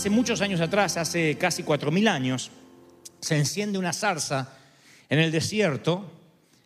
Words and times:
Hace 0.00 0.08
muchos 0.08 0.40
años 0.40 0.62
atrás, 0.62 0.96
hace 0.96 1.36
casi 1.36 1.62
cuatro 1.62 1.90
mil 1.90 2.08
años, 2.08 2.50
se 3.20 3.36
enciende 3.36 3.76
una 3.76 3.92
zarza 3.92 4.56
en 5.10 5.18
el 5.18 5.30
desierto. 5.30 6.10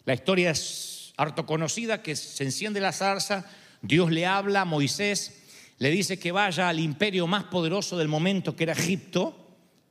La 0.05 0.15
historia 0.15 0.53
es 0.53 1.13
harto 1.17 1.45
conocida, 1.45 2.01
que 2.01 2.15
se 2.15 2.45
enciende 2.45 2.79
la 2.79 2.93
zarza, 2.93 3.45
Dios 3.83 4.13
le 4.13 4.25
habla 4.25 4.61
a 4.61 4.65
Moisés, 4.65 5.43
le 5.79 5.91
dice 5.91 6.17
que 6.17 6.31
vaya 6.31 6.69
al 6.69 6.79
imperio 6.79 7.27
más 7.27 7.43
poderoso 7.43 7.99
del 7.99 8.07
momento, 8.07 8.55
que 8.55 8.63
era 8.63 8.73
Egipto, 8.75 9.37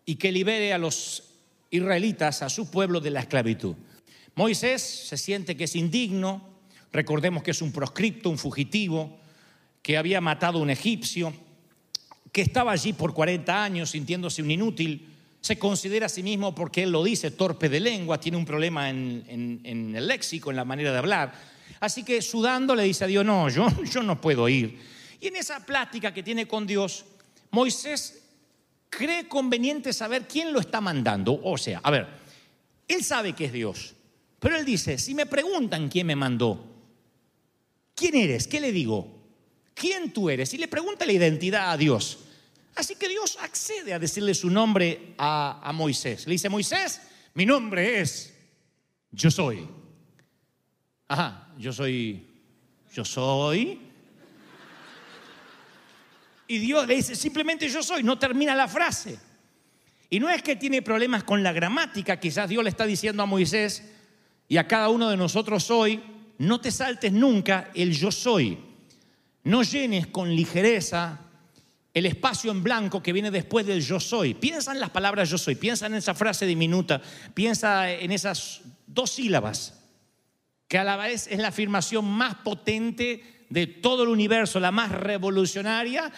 y 0.05 0.15
que 0.15 0.31
libere 0.31 0.71
a 0.71 0.77
los 0.77 1.23
israelitas, 1.69 2.43
a 2.43 2.49
su 2.49 2.71
pueblo 2.71 3.01
de 3.01 3.11
la 3.11 3.19
esclavitud. 3.19 3.75
Moisés 4.35 4.81
se 4.81 5.17
siente 5.17 5.57
que 5.57 5.65
es 5.65 5.75
indigno, 5.75 6.47
recordemos 6.93 7.43
que 7.43 7.51
es 7.51 7.61
un 7.61 7.73
proscripto, 7.73 8.29
un 8.29 8.37
fugitivo, 8.37 9.19
que 9.81 9.97
había 9.97 10.21
matado 10.21 10.59
a 10.59 10.61
un 10.61 10.69
egipcio, 10.69 11.33
que 12.33 12.41
estaba 12.41 12.71
allí 12.71 12.93
por 12.93 13.13
40 13.13 13.63
años 13.63 13.91
sintiéndose 13.91 14.41
un 14.41 14.49
inútil, 14.49 15.07
se 15.39 15.59
considera 15.59 16.07
a 16.07 16.09
sí 16.09 16.23
mismo, 16.23 16.55
porque 16.55 16.81
él 16.81 16.91
lo 16.91 17.03
dice, 17.03 17.29
torpe 17.29 17.69
de 17.69 17.79
lengua, 17.79 18.19
tiene 18.19 18.37
un 18.37 18.45
problema 18.45 18.89
en, 18.89 19.61
el 19.95 20.07
léxico, 20.07 20.49
en 20.49 20.55
la 20.55 20.65
manera 20.65 20.91
de 20.91 20.97
hablar. 20.97 21.31
Así 21.79 22.03
que 22.03 22.21
sudando 22.23 22.75
le 22.75 22.83
dice 22.83 23.03
a 23.03 23.07
Dios, 23.07 23.23
no, 23.23 23.49
yo, 23.49 23.67
yo 23.83 24.01
no 24.01 24.19
puedo 24.19 24.49
ir. 24.49 24.79
Y 25.21 25.27
en 25.27 25.35
esa 25.35 25.63
plática 25.63 26.11
que 26.11 26.23
tiene 26.23 26.47
con 26.47 26.65
Dios, 26.65 27.05
Moisés 27.51 28.23
cree 28.89 29.27
conveniente 29.27 29.93
saber 29.93 30.27
quién 30.27 30.51
lo 30.51 30.59
está 30.59 30.81
mandando. 30.81 31.39
O 31.43 31.55
sea, 31.57 31.81
a 31.83 31.91
ver, 31.91 32.07
él 32.87 33.03
sabe 33.03 33.33
que 33.33 33.45
es 33.45 33.53
Dios, 33.53 33.93
pero 34.39 34.57
él 34.57 34.65
dice, 34.65 34.97
si 34.97 35.13
me 35.13 35.27
preguntan 35.27 35.87
quién 35.87 36.07
me 36.07 36.15
mandó, 36.15 36.65
¿quién 37.93 38.15
eres? 38.15 38.47
¿Qué 38.47 38.59
le 38.59 38.71
digo? 38.71 39.21
¿Quién 39.75 40.11
tú 40.11 40.31
eres? 40.31 40.53
Y 40.53 40.57
le 40.57 40.67
pregunta 40.67 41.05
la 41.05 41.11
identidad 41.11 41.71
a 41.71 41.77
Dios. 41.77 42.22
Así 42.75 42.95
que 42.95 43.07
Dios 43.07 43.37
accede 43.39 43.93
a 43.93 43.99
decirle 43.99 44.33
su 44.33 44.49
nombre 44.49 45.13
a, 45.17 45.59
a 45.63 45.71
Moisés. 45.73 46.25
Le 46.25 46.33
dice, 46.33 46.49
Moisés, 46.49 47.01
mi 47.33 47.45
nombre 47.45 47.99
es 47.99 48.33
Yo 49.11 49.29
soy. 49.29 49.67
Ajá, 51.07 51.49
yo 51.57 51.71
soy, 51.71 52.25
yo 52.91 53.05
soy. 53.05 53.79
Y 56.47 56.57
Dios 56.57 56.87
le 56.87 56.95
dice, 56.95 57.15
simplemente 57.15 57.69
yo 57.69 57.83
soy, 57.83 58.03
no 58.03 58.17
termina 58.17 58.55
la 58.55 58.67
frase. 58.67 59.19
Y 60.09 60.19
no 60.19 60.29
es 60.29 60.41
que 60.41 60.55
tiene 60.55 60.81
problemas 60.81 61.23
con 61.23 61.41
la 61.41 61.51
gramática, 61.51 62.19
quizás 62.19 62.49
Dios 62.49 62.63
le 62.63 62.69
está 62.69 62.85
diciendo 62.85 63.23
a 63.23 63.25
Moisés 63.25 63.83
y 64.47 64.57
a 64.57 64.67
cada 64.67 64.89
uno 64.89 65.09
de 65.09 65.17
nosotros 65.17 65.71
hoy, 65.71 66.03
no 66.37 66.59
te 66.61 66.71
saltes 66.71 67.11
nunca 67.11 67.71
el 67.73 67.93
yo 67.93 68.11
soy. 68.11 68.57
No 69.43 69.63
llenes 69.63 70.07
con 70.07 70.35
ligereza 70.35 71.19
el 71.93 72.05
espacio 72.05 72.51
en 72.51 72.63
blanco 72.63 73.03
que 73.03 73.13
viene 73.13 73.29
después 73.29 73.65
del 73.65 73.81
yo 73.81 73.99
soy. 73.99 74.33
Piensa 74.33 74.71
en 74.71 74.79
las 74.79 74.89
palabras 74.89 75.29
yo 75.29 75.37
soy, 75.37 75.55
piensa 75.55 75.85
en 75.85 75.93
esa 75.95 76.13
frase 76.15 76.45
diminuta, 76.45 77.01
piensa 77.33 77.91
en 77.91 78.11
esas 78.11 78.61
dos 78.87 79.11
sílabas, 79.11 79.79
que 80.67 80.77
a 80.77 80.83
la 80.83 80.97
vez 80.97 81.27
es 81.29 81.39
la 81.39 81.49
afirmación 81.49 82.05
más 82.05 82.35
potente 82.35 83.45
de 83.49 83.67
todo 83.67 84.03
el 84.03 84.09
universo, 84.09 84.59
la 84.59 84.71
más 84.71 84.91
revolucionaria, 84.91 86.11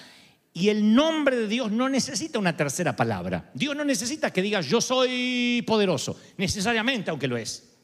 y 0.53 0.69
el 0.69 0.95
nombre 0.95 1.35
de 1.35 1.47
Dios 1.49 1.69
no 1.69 1.89
necesita 1.89 2.39
una 2.39 2.55
tercera 2.55 2.95
palabra. 2.95 3.51
Dios 3.53 3.75
no 3.75 3.83
necesita 3.83 4.31
que 4.31 4.41
digas 4.41 4.65
yo 4.65 4.79
soy 4.79 5.61
poderoso, 5.67 6.17
necesariamente, 6.37 7.11
aunque 7.11 7.27
lo 7.27 7.35
es. 7.35 7.75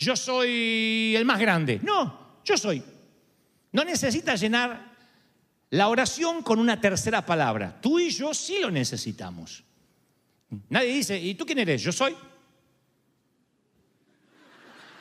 Yo 0.00 0.16
soy 0.16 1.14
el 1.16 1.24
más 1.24 1.38
grande. 1.38 1.78
No, 1.84 2.40
yo 2.44 2.56
soy. 2.56 2.82
No 3.70 3.84
necesita 3.84 4.34
llenar 4.34 4.87
la 5.70 5.88
oración 5.88 6.42
con 6.42 6.58
una 6.58 6.80
tercera 6.80 7.24
palabra. 7.24 7.78
Tú 7.80 7.98
y 7.98 8.10
yo 8.10 8.32
sí 8.32 8.58
lo 8.60 8.70
necesitamos. 8.70 9.64
Nadie 10.70 10.94
dice, 10.94 11.18
¿y 11.18 11.34
tú 11.34 11.44
quién 11.44 11.58
eres? 11.58 11.82
Yo 11.82 11.92
soy. 11.92 12.16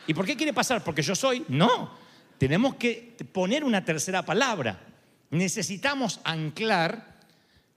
¿Y 0.07 0.13
por 0.13 0.25
qué 0.25 0.35
quiere 0.35 0.53
pasar? 0.53 0.83
Porque 0.83 1.01
yo 1.01 1.16
soy. 1.16 1.45
No, 1.47 1.91
tenemos 2.38 2.75
que 2.75 3.16
poner 3.31 3.63
una 3.63 3.83
tercera 3.83 4.23
palabra. 4.23 4.81
Necesitamos 5.29 6.19
anclar 6.23 7.17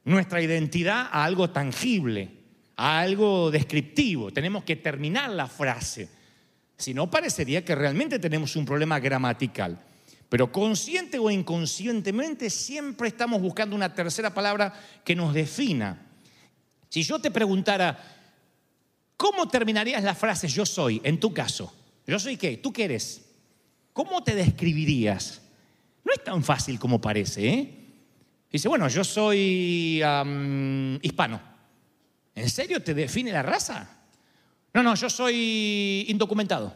nuestra 0.04 0.40
identidad 0.42 1.08
a 1.10 1.24
algo 1.24 1.50
tangible, 1.50 2.30
a 2.76 3.00
algo 3.00 3.50
descriptivo. 3.50 4.32
Tenemos 4.32 4.64
que 4.64 4.76
terminar 4.76 5.30
la 5.30 5.46
frase. 5.46 6.08
Si 6.76 6.94
no, 6.94 7.10
parecería 7.10 7.64
que 7.64 7.74
realmente 7.74 8.18
tenemos 8.18 8.56
un 8.56 8.64
problema 8.64 8.98
gramatical. 8.98 9.78
Pero 10.30 10.52
consciente 10.52 11.18
o 11.18 11.28
inconscientemente 11.28 12.48
siempre 12.48 13.08
estamos 13.08 13.42
buscando 13.42 13.74
una 13.74 13.92
tercera 13.92 14.32
palabra 14.32 14.72
que 15.04 15.16
nos 15.16 15.34
defina. 15.34 16.06
Si 16.88 17.02
yo 17.02 17.18
te 17.18 17.32
preguntara, 17.32 17.98
¿cómo 19.16 19.48
terminarías 19.48 20.04
la 20.04 20.14
frase 20.14 20.46
yo 20.46 20.64
soy 20.64 21.00
en 21.04 21.18
tu 21.18 21.34
caso? 21.34 21.74
¿Yo 22.06 22.18
soy 22.20 22.36
qué? 22.36 22.56
¿Tú 22.56 22.72
qué 22.72 22.84
eres? 22.84 23.26
¿Cómo 23.92 24.22
te 24.22 24.36
describirías? 24.36 25.42
No 26.04 26.12
es 26.12 26.22
tan 26.22 26.44
fácil 26.44 26.78
como 26.78 27.00
parece, 27.00 27.48
¿eh? 27.48 27.76
Dice, 28.52 28.68
bueno, 28.68 28.86
yo 28.88 29.02
soy 29.02 30.00
am, 30.02 30.98
hispano. 31.02 31.41
¿En 32.36 32.48
serio 32.48 32.82
te 32.82 32.94
define 32.94 33.32
la 33.32 33.42
raza? 33.42 33.98
No, 34.72 34.82
no, 34.84 34.94
yo 34.94 35.10
soy 35.10 36.06
indocumentado. 36.08 36.74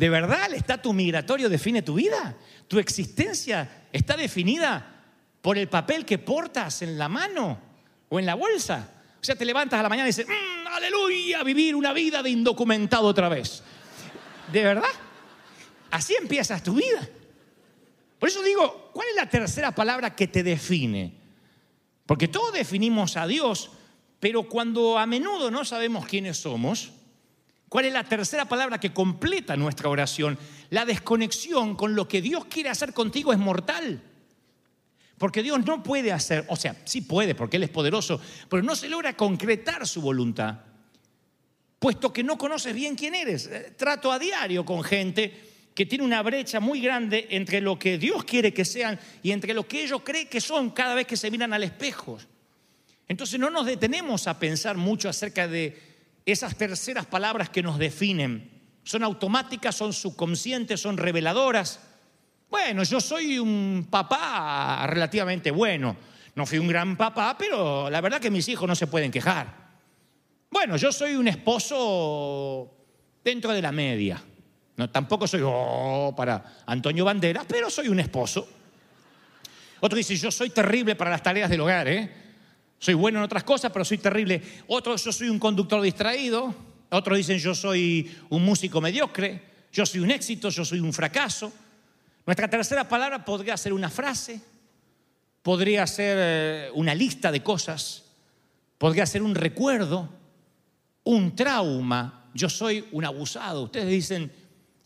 ¿De 0.00 0.08
verdad 0.08 0.46
el 0.46 0.54
estatus 0.54 0.94
migratorio 0.94 1.50
define 1.50 1.82
tu 1.82 1.92
vida? 1.92 2.34
¿Tu 2.66 2.78
existencia 2.78 3.84
está 3.92 4.16
definida 4.16 5.04
por 5.42 5.58
el 5.58 5.68
papel 5.68 6.06
que 6.06 6.16
portas 6.16 6.80
en 6.80 6.96
la 6.96 7.06
mano 7.10 7.58
o 8.08 8.18
en 8.18 8.24
la 8.24 8.34
bolsa? 8.34 8.94
O 9.20 9.22
sea, 9.22 9.36
te 9.36 9.44
levantas 9.44 9.78
a 9.78 9.82
la 9.82 9.90
mañana 9.90 10.08
y 10.08 10.12
dices, 10.12 10.26
"Mm, 10.26 10.66
aleluya, 10.68 11.42
vivir 11.42 11.76
una 11.76 11.92
vida 11.92 12.22
de 12.22 12.30
indocumentado 12.30 13.08
otra 13.08 13.28
vez. 13.28 13.62
¿De 14.50 14.64
verdad? 14.64 14.88
Así 15.90 16.14
empiezas 16.18 16.62
tu 16.62 16.72
vida. 16.76 17.06
Por 18.18 18.30
eso 18.30 18.42
digo, 18.42 18.88
¿cuál 18.94 19.06
es 19.10 19.16
la 19.16 19.28
tercera 19.28 19.70
palabra 19.74 20.16
que 20.16 20.28
te 20.28 20.42
define? 20.42 21.12
Porque 22.06 22.26
todos 22.26 22.54
definimos 22.54 23.18
a 23.18 23.26
Dios, 23.26 23.70
pero 24.18 24.44
cuando 24.48 24.98
a 24.98 25.04
menudo 25.04 25.50
no 25.50 25.62
sabemos 25.66 26.06
quiénes 26.06 26.38
somos, 26.38 26.90
¿cuál 27.70 27.86
es 27.86 27.92
la 27.94 28.04
tercera 28.04 28.44
palabra 28.44 28.78
que 28.78 28.92
completa 28.92 29.56
nuestra 29.56 29.88
oración? 29.88 30.38
La 30.68 30.84
desconexión 30.84 31.74
con 31.74 31.94
lo 31.94 32.06
que 32.06 32.20
Dios 32.20 32.44
quiere 32.44 32.68
hacer 32.68 32.92
contigo 32.92 33.32
es 33.32 33.38
mortal. 33.38 34.02
Porque 35.16 35.42
Dios 35.42 35.64
no 35.64 35.82
puede 35.82 36.12
hacer, 36.12 36.44
o 36.48 36.56
sea, 36.56 36.76
sí 36.84 37.02
puede 37.02 37.34
porque 37.34 37.56
Él 37.56 37.62
es 37.62 37.70
poderoso, 37.70 38.20
pero 38.48 38.62
no 38.62 38.74
se 38.74 38.88
logra 38.88 39.16
concretar 39.16 39.86
su 39.86 40.00
voluntad, 40.00 40.60
puesto 41.78 42.12
que 42.12 42.24
no 42.24 42.36
conoces 42.36 42.74
bien 42.74 42.96
quién 42.96 43.14
eres. 43.14 43.46
Eh, 43.46 43.74
Trato 43.76 44.10
a 44.10 44.18
diario 44.18 44.64
con 44.64 44.82
gente 44.82 45.48
que 45.74 45.86
tiene 45.86 46.04
una 46.04 46.22
brecha 46.22 46.58
muy 46.58 46.80
grande 46.80 47.28
entre 47.30 47.60
lo 47.60 47.78
que 47.78 47.98
Dios 47.98 48.24
quiere 48.24 48.52
que 48.52 48.64
sean 48.64 48.98
y 49.22 49.30
entre 49.30 49.54
lo 49.54 49.68
que 49.68 49.84
ellos 49.84 50.02
creen 50.02 50.28
que 50.28 50.40
son 50.40 50.70
cada 50.70 50.94
vez 50.94 51.06
que 51.06 51.16
se 51.16 51.30
miran 51.30 51.52
al 51.52 51.64
espejo. 51.64 52.18
Entonces 53.06 53.38
no 53.38 53.50
nos 53.50 53.66
detenemos 53.66 54.26
a 54.26 54.38
pensar 54.38 54.76
mucho 54.76 55.08
acerca 55.08 55.48
de 55.48 55.89
esas 56.26 56.56
terceras 56.56 57.06
palabras 57.06 57.48
que 57.48 57.62
nos 57.62 57.78
definen. 57.78 58.50
Son 58.82 59.02
automáticas, 59.02 59.76
son 59.76 59.92
subconscientes, 59.92 60.80
son 60.80 60.96
reveladoras. 60.96 61.80
Bueno, 62.48 62.82
yo 62.82 63.00
soy 63.00 63.38
un 63.38 63.86
papá 63.90 64.86
relativamente 64.86 65.50
bueno. 65.50 65.96
No 66.34 66.46
fui 66.46 66.58
un 66.58 66.68
gran 66.68 66.96
papá, 66.96 67.36
pero 67.38 67.90
la 67.90 68.00
verdad 68.00 68.20
que 68.20 68.30
mis 68.30 68.48
hijos 68.48 68.68
no 68.68 68.74
se 68.74 68.86
pueden 68.86 69.10
quejar. 69.10 69.70
Bueno, 70.50 70.76
yo 70.76 70.90
soy 70.90 71.14
un 71.14 71.28
esposo 71.28 72.70
dentro 73.22 73.52
de 73.52 73.62
la 73.62 73.72
media. 73.72 74.22
No, 74.76 74.90
tampoco 74.90 75.26
soy 75.26 75.42
oh, 75.44 76.14
para 76.16 76.62
Antonio 76.66 77.04
Banderas, 77.04 77.44
pero 77.46 77.70
soy 77.70 77.88
un 77.88 78.00
esposo. 78.00 78.48
Otro 79.80 79.96
dice, 79.96 80.16
yo 80.16 80.30
soy 80.30 80.50
terrible 80.50 80.96
para 80.96 81.10
las 81.10 81.22
tareas 81.22 81.50
del 81.50 81.60
hogar, 81.60 81.88
¿eh? 81.88 82.29
Soy 82.80 82.94
bueno 82.94 83.18
en 83.18 83.24
otras 83.24 83.44
cosas, 83.44 83.70
pero 83.70 83.84
soy 83.84 83.98
terrible. 83.98 84.42
Otro, 84.66 84.96
yo 84.96 85.12
soy 85.12 85.28
un 85.28 85.38
conductor 85.38 85.82
distraído. 85.82 86.54
Otros 86.88 87.18
dicen, 87.18 87.38
yo 87.38 87.54
soy 87.54 88.10
un 88.30 88.42
músico 88.42 88.80
mediocre. 88.80 89.42
Yo 89.70 89.84
soy 89.84 90.00
un 90.00 90.10
éxito, 90.10 90.48
yo 90.48 90.64
soy 90.64 90.80
un 90.80 90.92
fracaso. 90.92 91.52
Nuestra 92.24 92.48
tercera 92.48 92.88
palabra 92.88 93.22
podría 93.22 93.56
ser 93.58 93.74
una 93.74 93.90
frase, 93.90 94.40
podría 95.42 95.86
ser 95.86 96.16
eh, 96.20 96.70
una 96.74 96.94
lista 96.94 97.30
de 97.30 97.42
cosas, 97.42 98.04
podría 98.78 99.04
ser 99.04 99.22
un 99.22 99.34
recuerdo, 99.34 100.08
un 101.04 101.36
trauma. 101.36 102.30
Yo 102.32 102.48
soy 102.48 102.86
un 102.92 103.04
abusado. 103.04 103.64
Ustedes 103.64 103.88
dicen, 103.88 104.32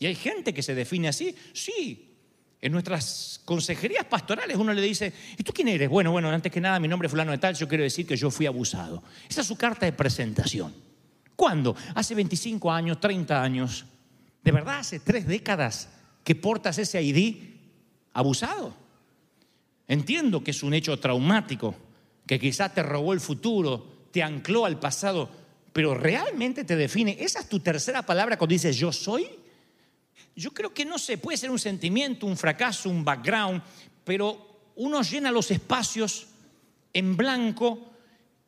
¿y 0.00 0.06
hay 0.06 0.16
gente 0.16 0.52
que 0.52 0.62
se 0.62 0.74
define 0.74 1.08
así? 1.08 1.34
Sí. 1.52 2.13
En 2.64 2.72
nuestras 2.72 3.42
consejerías 3.44 4.06
pastorales 4.06 4.56
uno 4.56 4.72
le 4.72 4.80
dice, 4.80 5.12
¿y 5.36 5.42
tú 5.42 5.52
quién 5.52 5.68
eres? 5.68 5.86
Bueno, 5.86 6.12
bueno, 6.12 6.30
antes 6.30 6.50
que 6.50 6.62
nada 6.62 6.80
mi 6.80 6.88
nombre 6.88 7.08
es 7.08 7.10
fulano 7.10 7.30
de 7.30 7.36
tal, 7.36 7.54
yo 7.54 7.68
quiero 7.68 7.84
decir 7.84 8.06
que 8.06 8.16
yo 8.16 8.30
fui 8.30 8.46
abusado. 8.46 9.02
Esa 9.28 9.42
es 9.42 9.46
su 9.46 9.54
carta 9.54 9.84
de 9.84 9.92
presentación. 9.92 10.74
¿Cuándo? 11.36 11.76
Hace 11.94 12.14
25 12.14 12.72
años, 12.72 12.98
30 13.00 13.42
años. 13.42 13.84
¿De 14.42 14.50
verdad 14.50 14.78
hace 14.78 14.98
tres 14.98 15.26
décadas 15.26 15.90
que 16.24 16.34
portas 16.34 16.78
ese 16.78 17.02
ID 17.02 17.36
abusado? 18.14 18.74
Entiendo 19.86 20.42
que 20.42 20.52
es 20.52 20.62
un 20.62 20.72
hecho 20.72 20.98
traumático, 20.98 21.74
que 22.26 22.40
quizás 22.40 22.72
te 22.72 22.82
robó 22.82 23.12
el 23.12 23.20
futuro, 23.20 24.06
te 24.10 24.22
ancló 24.22 24.64
al 24.64 24.78
pasado, 24.78 25.28
pero 25.74 25.92
realmente 25.92 26.64
te 26.64 26.76
define. 26.76 27.18
Esa 27.20 27.40
es 27.40 27.48
tu 27.50 27.60
tercera 27.60 28.00
palabra 28.06 28.38
cuando 28.38 28.54
dices 28.54 28.74
yo 28.74 28.90
soy. 28.90 29.43
Yo 30.36 30.52
creo 30.52 30.74
que 30.74 30.84
no 30.84 30.98
sé, 30.98 31.18
puede 31.18 31.38
ser 31.38 31.50
un 31.50 31.58
sentimiento, 31.58 32.26
un 32.26 32.36
fracaso, 32.36 32.90
un 32.90 33.04
background, 33.04 33.62
pero 34.04 34.72
uno 34.76 35.02
llena 35.02 35.30
los 35.30 35.50
espacios 35.50 36.26
en 36.92 37.16
blanco 37.16 37.92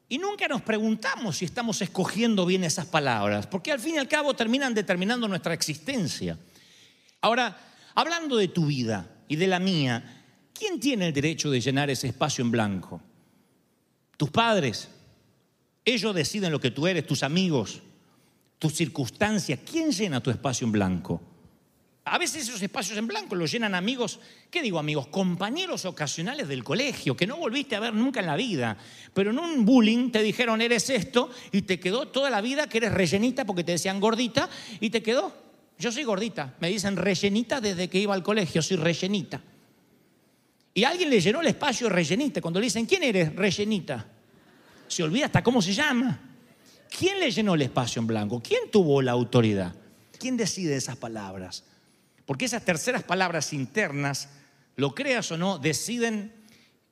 y 0.09 0.19
nunca 0.19 0.47
nos 0.47 0.63
preguntamos 0.63 1.39
si 1.39 1.45
estamos 1.45 1.83
escogiendo 1.83 2.47
bien 2.47 2.65
esas 2.65 2.87
palabras, 2.87 3.47
porque 3.47 3.73
al 3.73 3.81
fin 3.81 3.97
y 3.97 3.99
al 3.99 4.09
cabo 4.09 4.35
terminan 4.35 4.75
determinando 4.75 5.27
nuestra 5.27 5.55
existencia. 5.55 6.39
Ahora, 7.21 7.57
hablando 7.95 8.37
de 8.37 8.49
tu 8.49 8.67
vida 8.67 9.09
y 9.27 9.37
de 9.37 9.49
la 9.49 9.59
mía, 9.59 10.25
¿quién 10.55 10.79
tiene 10.79 11.09
el 11.09 11.13
derecho 11.13 11.51
de 11.51 11.61
llenar 11.61 11.91
ese 11.91 12.07
espacio 12.07 12.45
en 12.45 12.53
blanco? 12.53 13.01
¿Tus 14.17 14.31
padres? 14.31 14.89
Ellos 15.85 16.15
deciden 16.15 16.53
lo 16.53 16.61
que 16.61 16.71
tú 16.71 16.87
eres, 16.87 17.07
tus 17.07 17.23
amigos, 17.23 17.83
tus 18.59 18.75
circunstancias. 18.75 19.59
¿Quién 19.69 19.91
llena 19.91 20.23
tu 20.23 20.31
espacio 20.31 20.67
en 20.67 20.73
blanco? 20.73 21.21
A 22.08 22.19
veces 22.19 22.49
esos 22.49 22.62
espacios 22.62 22.97
en 22.97 23.08
blanco 23.08 23.35
los 23.35 23.50
llenan 23.50 23.75
amigos, 23.75 24.20
¿qué 24.49 24.62
digo 24.62 24.79
amigos? 24.79 25.08
Compañeros 25.08 25.85
ocasionales 25.87 26.47
del 26.47 26.62
colegio 26.62 27.17
que 27.17 27.26
no 27.26 27.37
volviste 27.37 27.75
a 27.75 27.81
ver 27.81 27.94
nunca 27.94 28.20
en 28.20 28.26
la 28.26 28.37
vida, 28.37 28.76
pero 29.12 29.32
en 29.32 29.41
un 29.41 29.64
bullying 29.64 30.12
te 30.12 30.23
dijeron 30.23 30.62
eres 30.62 30.88
esto 30.88 31.31
y 31.50 31.62
te 31.62 31.81
quedó 31.81 32.06
toda 32.06 32.31
la 32.31 32.41
vida 32.41 32.69
que 32.69 32.79
eres 32.79 32.93
rellenita 32.93 33.44
porque 33.44 33.64
te 33.64 33.73
decían 33.73 33.99
gordita 33.99 34.49
y 34.79 34.91
te 34.91 35.03
quedó. 35.03 35.35
Yo 35.81 35.91
soy 35.91 36.05
gordita, 36.05 36.55
me 36.61 36.69
dicen 36.69 36.97
rellenita 36.97 37.61
desde 37.61 37.88
que 37.88 37.99
iba 37.99 38.14
al 38.14 38.23
colegio, 38.23 38.62
soy 38.62 38.76
rellenita. 38.76 39.43
Y 40.75 40.85
alguien 40.85 41.11
le 41.11 41.20
llenó 41.20 41.41
el 41.41 41.49
espacio 41.49 41.88
rellenita. 41.88 42.41
Cuando 42.41 42.61
le 42.61 42.67
dicen, 42.67 42.87
¿quién 42.87 43.03
eres? 43.03 43.35
Rellenita. 43.35 44.06
Se 44.87 45.03
olvida 45.03 45.26
hasta 45.26 45.43
cómo 45.43 45.61
se 45.61 45.73
llama. 45.73 46.20
¿Quién 46.88 47.19
le 47.19 47.32
llenó 47.32 47.55
el 47.55 47.62
espacio 47.62 47.99
en 47.99 48.06
blanco? 48.06 48.41
¿Quién 48.41 48.70
tuvo 48.70 49.03
la 49.03 49.11
autoridad? 49.11 49.75
¿Quién 50.20 50.37
decide 50.37 50.76
esas 50.76 50.97
palabras? 50.97 51.64
Porque 52.26 52.44
esas 52.44 52.64
terceras 52.64 53.05
palabras 53.05 53.52
internas, 53.52 54.28
lo 54.75 54.94
creas 54.94 55.31
o 55.31 55.38
no, 55.38 55.58
deciden 55.58 56.32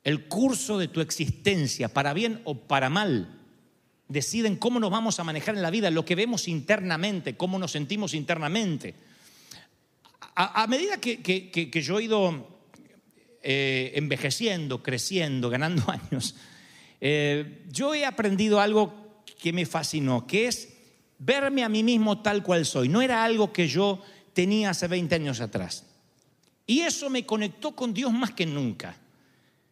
el 0.03 0.27
curso 0.27 0.77
de 0.77 0.87
tu 0.87 1.01
existencia, 1.01 1.89
para 1.89 2.13
bien 2.13 2.41
o 2.45 2.55
para 2.55 2.89
mal. 2.89 3.41
Deciden 4.07 4.55
cómo 4.55 4.79
nos 4.79 4.91
vamos 4.91 5.19
a 5.19 5.23
manejar 5.23 5.55
en 5.55 5.61
la 5.61 5.71
vida, 5.71 5.91
lo 5.91 6.05
que 6.05 6.15
vemos 6.15 6.47
internamente, 6.47 7.35
cómo 7.35 7.59
nos 7.59 7.71
sentimos 7.71 8.13
internamente. 8.13 8.95
A, 10.37 10.67
medida 10.67 10.99
que, 10.99 11.69
yo 11.81 11.99
he 11.99 12.03
ido 12.03 12.47
eh, 13.41 13.93
envejeciendo, 13.95 14.83
creciendo, 14.83 15.49
ganando 15.49 15.83
años, 15.91 16.35
eh, 17.01 17.63
yo 17.69 17.93
he 17.93 18.05
aprendido 18.05 18.59
algo 18.59 19.23
que 19.41 19.53
me 19.53 19.65
fascinó, 19.65 20.27
que 20.27 20.47
es 20.47 20.73
verme 21.19 21.63
a 21.63 21.69
mí 21.69 21.83
mismo 21.83 22.21
tal 22.21 22.43
cual 22.43 22.65
soy. 22.65 22.89
No 22.89 23.01
era 23.01 23.23
algo 23.23 23.51
que 23.51 23.67
yo 23.67 24.01
tenía 24.35 24.71
hace 24.71 24.87
20 24.87 25.15
años 25.15 25.39
atrás. 25.39 25.85
Y 26.67 26.81
eso 26.81 27.09
me 27.09 27.25
conectó 27.25 27.71
con 27.71 27.93
Dios 27.93 28.11
más 28.11 28.31
que 28.31 28.45
nunca. 28.45 28.97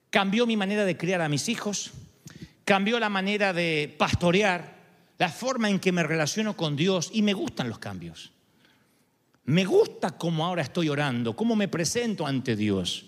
Cambió 0.09 0.47
mi 0.47 0.57
manera 0.57 0.85
de 0.85 0.97
criar 0.97 1.21
a 1.21 1.29
mis 1.29 1.49
hijos, 1.49 1.91
cambió 2.63 2.99
la 2.99 3.09
manera 3.09 3.51
de 3.51 3.93
pastorear, 3.97 4.73
la 5.17 5.29
forma 5.29 5.69
en 5.69 5.79
que 5.79 5.91
me 5.91 6.03
relaciono 6.03 6.55
con 6.55 6.75
Dios 6.75 7.11
y 7.13 7.21
me 7.21 7.33
gustan 7.33 7.67
los 7.67 7.77
cambios. 7.77 8.31
Me 9.45 9.65
gusta 9.65 10.11
cómo 10.11 10.45
ahora 10.45 10.61
estoy 10.61 10.87
orando, 10.87 11.35
cómo 11.35 11.55
me 11.55 11.67
presento 11.67 12.25
ante 12.25 12.55
Dios. 12.55 13.07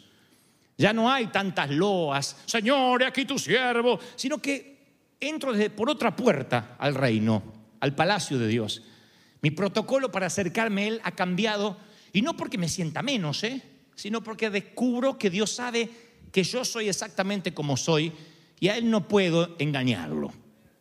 Ya 0.77 0.91
no 0.91 1.09
hay 1.09 1.27
tantas 1.27 1.69
loas, 1.69 2.35
Señor, 2.45 3.01
aquí 3.05 3.23
tu 3.23 3.39
siervo, 3.39 3.97
sino 4.17 4.39
que 4.39 4.75
entro 5.21 5.53
desde 5.53 5.69
por 5.69 5.89
otra 5.89 6.13
puerta 6.13 6.75
al 6.77 6.95
reino, 6.95 7.41
al 7.79 7.95
palacio 7.95 8.37
de 8.37 8.47
Dios. 8.47 8.81
Mi 9.45 9.51
protocolo 9.51 10.11
para 10.11 10.25
acercarme 10.25 10.81
a 10.81 10.87
Él 10.87 11.01
ha 11.03 11.11
cambiado 11.11 11.77
y 12.11 12.23
no 12.23 12.35
porque 12.35 12.57
me 12.57 12.67
sienta 12.67 13.03
menos, 13.03 13.43
¿eh? 13.43 13.61
sino 13.93 14.23
porque 14.23 14.49
descubro 14.49 15.19
que 15.19 15.29
Dios 15.29 15.51
sabe 15.51 15.87
que 16.31 16.43
yo 16.43 16.65
soy 16.65 16.89
exactamente 16.89 17.53
como 17.53 17.77
soy 17.77 18.11
y 18.59 18.69
a 18.69 18.75
Él 18.75 18.89
no 18.89 19.07
puedo 19.07 19.55
engañarlo. 19.59 20.33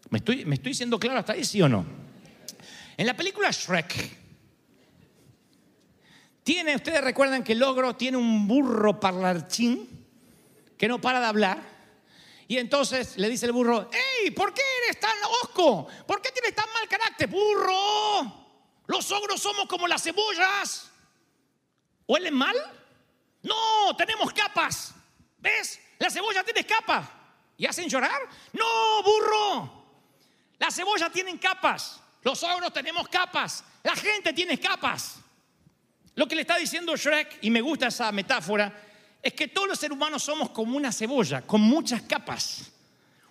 ¿Me 0.08 0.16
estoy, 0.16 0.46
me 0.46 0.54
estoy 0.54 0.72
siendo 0.72 0.98
claro 0.98 1.18
hasta 1.18 1.34
ahí, 1.34 1.44
sí 1.44 1.60
o 1.60 1.68
no? 1.68 1.84
En 2.96 3.06
la 3.06 3.14
película 3.14 3.50
Shrek, 3.50 4.16
tiene, 6.42 6.76
ustedes 6.76 7.04
recuerdan 7.04 7.44
que 7.44 7.54
logro 7.54 7.96
tiene 7.96 8.16
un 8.16 8.48
burro 8.48 8.98
parlarchín 8.98 9.86
que 10.78 10.88
no 10.88 11.02
para 11.02 11.20
de 11.20 11.26
hablar. 11.26 11.62
Y 12.48 12.56
entonces 12.56 13.18
le 13.18 13.28
dice 13.28 13.44
el 13.44 13.52
burro, 13.52 13.90
¡Ey! 13.92 14.30
¿Por 14.30 14.54
qué 14.54 14.62
eres 14.86 14.98
tan 14.98 15.18
osco? 15.42 15.86
¿Por 16.06 16.22
qué 16.22 16.30
tienes 16.30 16.54
tan 16.54 16.72
mal 16.72 16.88
carácter? 16.88 17.28
¡Burro! 17.28 18.43
Los 18.86 19.10
ogros 19.12 19.40
somos 19.40 19.66
como 19.66 19.86
las 19.86 20.02
cebollas. 20.02 20.90
¿Huelen 22.06 22.34
mal? 22.34 22.56
No, 23.42 23.96
tenemos 23.96 24.32
capas. 24.32 24.94
¿Ves? 25.38 25.80
La 25.98 26.10
cebolla 26.10 26.42
tiene 26.44 26.64
capas. 26.64 27.08
¿Y 27.56 27.66
hacen 27.66 27.88
llorar? 27.88 28.20
No, 28.52 29.02
burro. 29.02 29.84
La 30.58 30.70
cebolla 30.70 31.10
tienen 31.10 31.38
capas. 31.38 32.00
Los 32.22 32.42
ogros 32.42 32.72
tenemos 32.72 33.08
capas. 33.08 33.64
La 33.82 33.94
gente 33.94 34.32
tiene 34.32 34.58
capas. 34.58 35.16
Lo 36.14 36.26
que 36.26 36.34
le 36.34 36.42
está 36.42 36.56
diciendo 36.56 36.96
Shrek, 36.96 37.38
y 37.42 37.50
me 37.50 37.60
gusta 37.60 37.88
esa 37.88 38.10
metáfora, 38.12 38.72
es 39.22 39.32
que 39.34 39.48
todos 39.48 39.68
los 39.68 39.78
seres 39.78 39.96
humanos 39.96 40.22
somos 40.22 40.50
como 40.50 40.76
una 40.76 40.92
cebolla, 40.92 41.42
con 41.42 41.60
muchas 41.60 42.02
capas. 42.02 42.70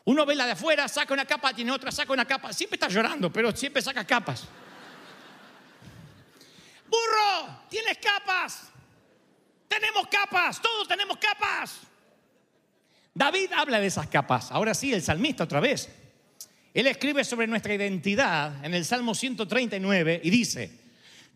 Uno 0.05 0.25
ve 0.25 0.35
la 0.35 0.45
de 0.45 0.51
afuera, 0.51 0.87
saca 0.87 1.13
una 1.13 1.25
capa, 1.25 1.53
tiene 1.53 1.71
otra, 1.71 1.91
saca 1.91 2.11
una 2.11 2.25
capa. 2.25 2.51
Siempre 2.51 2.75
está 2.75 2.89
llorando, 2.89 3.31
pero 3.31 3.55
siempre 3.55 3.81
saca 3.81 4.05
capas. 4.05 4.43
Burro, 6.93 7.61
tienes 7.69 7.97
capas. 7.97 8.69
Tenemos 9.67 10.07
capas, 10.07 10.61
todos 10.61 10.87
tenemos 10.87 11.17
capas. 11.17 11.79
David 13.15 13.51
habla 13.55 13.79
de 13.79 13.87
esas 13.87 14.07
capas. 14.07 14.51
Ahora 14.51 14.75
sí, 14.75 14.93
el 14.93 15.01
salmista 15.01 15.45
otra 15.45 15.59
vez. 15.59 15.89
Él 16.71 16.85
escribe 16.85 17.23
sobre 17.23 17.47
nuestra 17.47 17.73
identidad 17.73 18.63
en 18.63 18.75
el 18.75 18.85
Salmo 18.85 19.15
139 19.15 20.21
y 20.23 20.29
dice, 20.29 20.71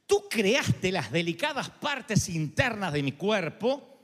tú 0.06 0.26
creaste 0.30 0.92
las 0.92 1.12
delicadas 1.12 1.70
partes 1.70 2.30
internas 2.30 2.94
de 2.94 3.02
mi 3.02 3.14
cuerpo, 3.14 4.00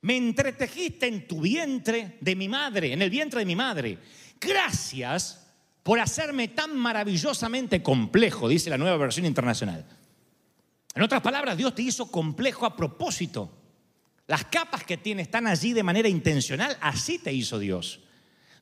me 0.00 0.16
entretejiste 0.16 1.06
en 1.06 1.28
tu 1.28 1.40
vientre 1.40 2.16
de 2.20 2.34
mi 2.34 2.48
madre, 2.48 2.92
en 2.92 3.02
el 3.02 3.10
vientre 3.10 3.40
de 3.40 3.46
mi 3.46 3.56
madre. 3.56 3.98
Gracias 4.40 5.46
por 5.82 6.00
hacerme 6.00 6.48
tan 6.48 6.76
maravillosamente 6.76 7.82
complejo, 7.82 8.48
dice 8.48 8.70
la 8.70 8.78
nueva 8.78 8.96
versión 8.96 9.26
internacional. 9.26 9.97
En 10.94 11.02
otras 11.02 11.20
palabras, 11.22 11.56
Dios 11.56 11.74
te 11.74 11.82
hizo 11.82 12.10
complejo 12.10 12.66
a 12.66 12.76
propósito. 12.76 13.50
Las 14.26 14.44
capas 14.44 14.84
que 14.84 14.96
tienes 14.96 15.26
están 15.26 15.46
allí 15.46 15.72
de 15.72 15.82
manera 15.82 16.08
intencional, 16.08 16.76
así 16.80 17.18
te 17.18 17.32
hizo 17.32 17.58
Dios. 17.58 18.00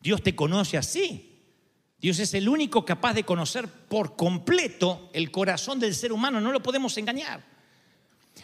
Dios 0.00 0.22
te 0.22 0.36
conoce 0.36 0.76
así. 0.76 1.32
Dios 1.98 2.18
es 2.18 2.34
el 2.34 2.48
único 2.48 2.84
capaz 2.84 3.14
de 3.14 3.24
conocer 3.24 3.68
por 3.68 4.16
completo 4.16 5.10
el 5.12 5.30
corazón 5.30 5.80
del 5.80 5.94
ser 5.94 6.12
humano, 6.12 6.40
no 6.40 6.52
lo 6.52 6.62
podemos 6.62 6.96
engañar. 6.98 7.44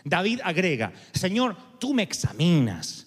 David 0.04 0.40
agrega, 0.42 0.92
Señor, 1.12 1.56
tú 1.78 1.92
me 1.92 2.02
examinas, 2.02 3.06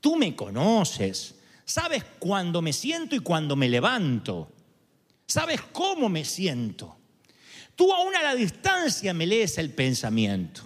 tú 0.00 0.16
me 0.16 0.34
conoces, 0.34 1.36
sabes 1.64 2.04
cuándo 2.18 2.62
me 2.62 2.72
siento 2.72 3.14
y 3.14 3.20
cuándo 3.20 3.54
me 3.54 3.68
levanto, 3.68 4.50
sabes 5.26 5.60
cómo 5.72 6.08
me 6.08 6.24
siento. 6.24 6.96
Tú 7.74 7.92
aún 7.92 8.14
a 8.14 8.22
la 8.22 8.34
distancia 8.34 9.14
me 9.14 9.26
lees 9.26 9.58
el 9.58 9.70
pensamiento. 9.70 10.62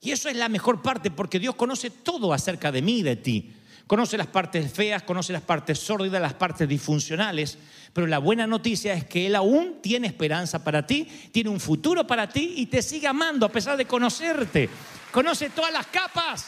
Y 0.00 0.12
eso 0.12 0.28
es 0.28 0.36
la 0.36 0.48
mejor 0.48 0.82
parte 0.82 1.10
porque 1.10 1.38
Dios 1.38 1.56
conoce 1.56 1.90
todo 1.90 2.32
acerca 2.32 2.70
de 2.70 2.82
mí 2.82 2.98
y 2.98 3.02
de 3.02 3.16
ti. 3.16 3.52
Conoce 3.86 4.16
las 4.16 4.26
partes 4.26 4.72
feas, 4.72 5.04
conoce 5.04 5.32
las 5.32 5.42
partes 5.42 5.78
sórdidas, 5.78 6.20
las 6.20 6.34
partes 6.34 6.68
disfuncionales, 6.68 7.56
pero 7.92 8.08
la 8.08 8.18
buena 8.18 8.46
noticia 8.46 8.94
es 8.94 9.04
que 9.04 9.26
Él 9.26 9.36
aún 9.36 9.80
tiene 9.80 10.08
esperanza 10.08 10.64
para 10.64 10.84
ti, 10.86 11.04
tiene 11.32 11.50
un 11.50 11.60
futuro 11.60 12.04
para 12.04 12.28
ti 12.28 12.54
y 12.56 12.66
te 12.66 12.82
sigue 12.82 13.06
amando 13.06 13.46
a 13.46 13.52
pesar 13.52 13.76
de 13.76 13.86
conocerte. 13.86 14.68
Conoce 15.12 15.50
todas 15.50 15.72
las 15.72 15.86
capas. 15.86 16.46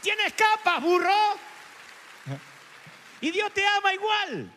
Tienes 0.00 0.32
capas, 0.32 0.82
burro. 0.82 1.10
Y 3.20 3.30
Dios 3.30 3.52
te 3.52 3.64
ama 3.66 3.92
igual. 3.92 4.52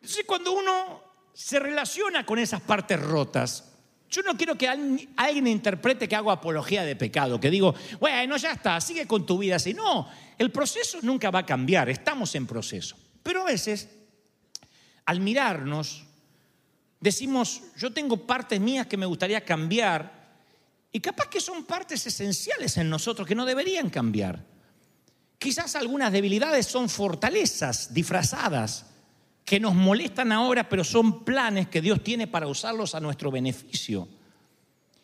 Entonces 0.00 0.24
cuando 0.26 0.52
uno 0.52 1.07
se 1.38 1.60
relaciona 1.60 2.26
con 2.26 2.40
esas 2.40 2.60
partes 2.60 3.00
rotas, 3.00 3.64
yo 4.10 4.22
no 4.22 4.36
quiero 4.36 4.58
que 4.58 4.66
alguien 4.66 5.46
interprete 5.46 6.08
que 6.08 6.16
hago 6.16 6.32
apología 6.32 6.82
de 6.82 6.96
pecado, 6.96 7.38
que 7.38 7.48
digo, 7.48 7.76
bueno, 8.00 8.36
ya 8.36 8.50
está, 8.50 8.80
sigue 8.80 9.06
con 9.06 9.24
tu 9.24 9.38
vida 9.38 9.54
así. 9.54 9.72
No, 9.72 10.08
el 10.36 10.50
proceso 10.50 10.98
nunca 11.02 11.30
va 11.30 11.40
a 11.40 11.46
cambiar, 11.46 11.90
estamos 11.90 12.34
en 12.34 12.44
proceso. 12.44 12.96
Pero 13.22 13.42
a 13.42 13.44
veces, 13.44 13.88
al 15.04 15.20
mirarnos, 15.20 16.06
decimos, 16.98 17.62
yo 17.76 17.92
tengo 17.92 18.26
partes 18.26 18.60
mías 18.60 18.88
que 18.88 18.96
me 18.96 19.06
gustaría 19.06 19.44
cambiar 19.44 20.12
y 20.90 20.98
capaz 20.98 21.28
que 21.28 21.40
son 21.40 21.64
partes 21.66 22.04
esenciales 22.04 22.76
en 22.78 22.90
nosotros 22.90 23.28
que 23.28 23.36
no 23.36 23.46
deberían 23.46 23.90
cambiar. 23.90 24.44
Quizás 25.38 25.76
algunas 25.76 26.10
debilidades 26.10 26.66
son 26.66 26.88
fortalezas 26.88 27.94
disfrazadas 27.94 28.86
que 29.48 29.58
nos 29.58 29.74
molestan 29.74 30.30
ahora, 30.30 30.68
pero 30.68 30.84
son 30.84 31.24
planes 31.24 31.68
que 31.68 31.80
Dios 31.80 32.04
tiene 32.04 32.26
para 32.26 32.46
usarlos 32.46 32.94
a 32.94 33.00
nuestro 33.00 33.30
beneficio. 33.30 34.06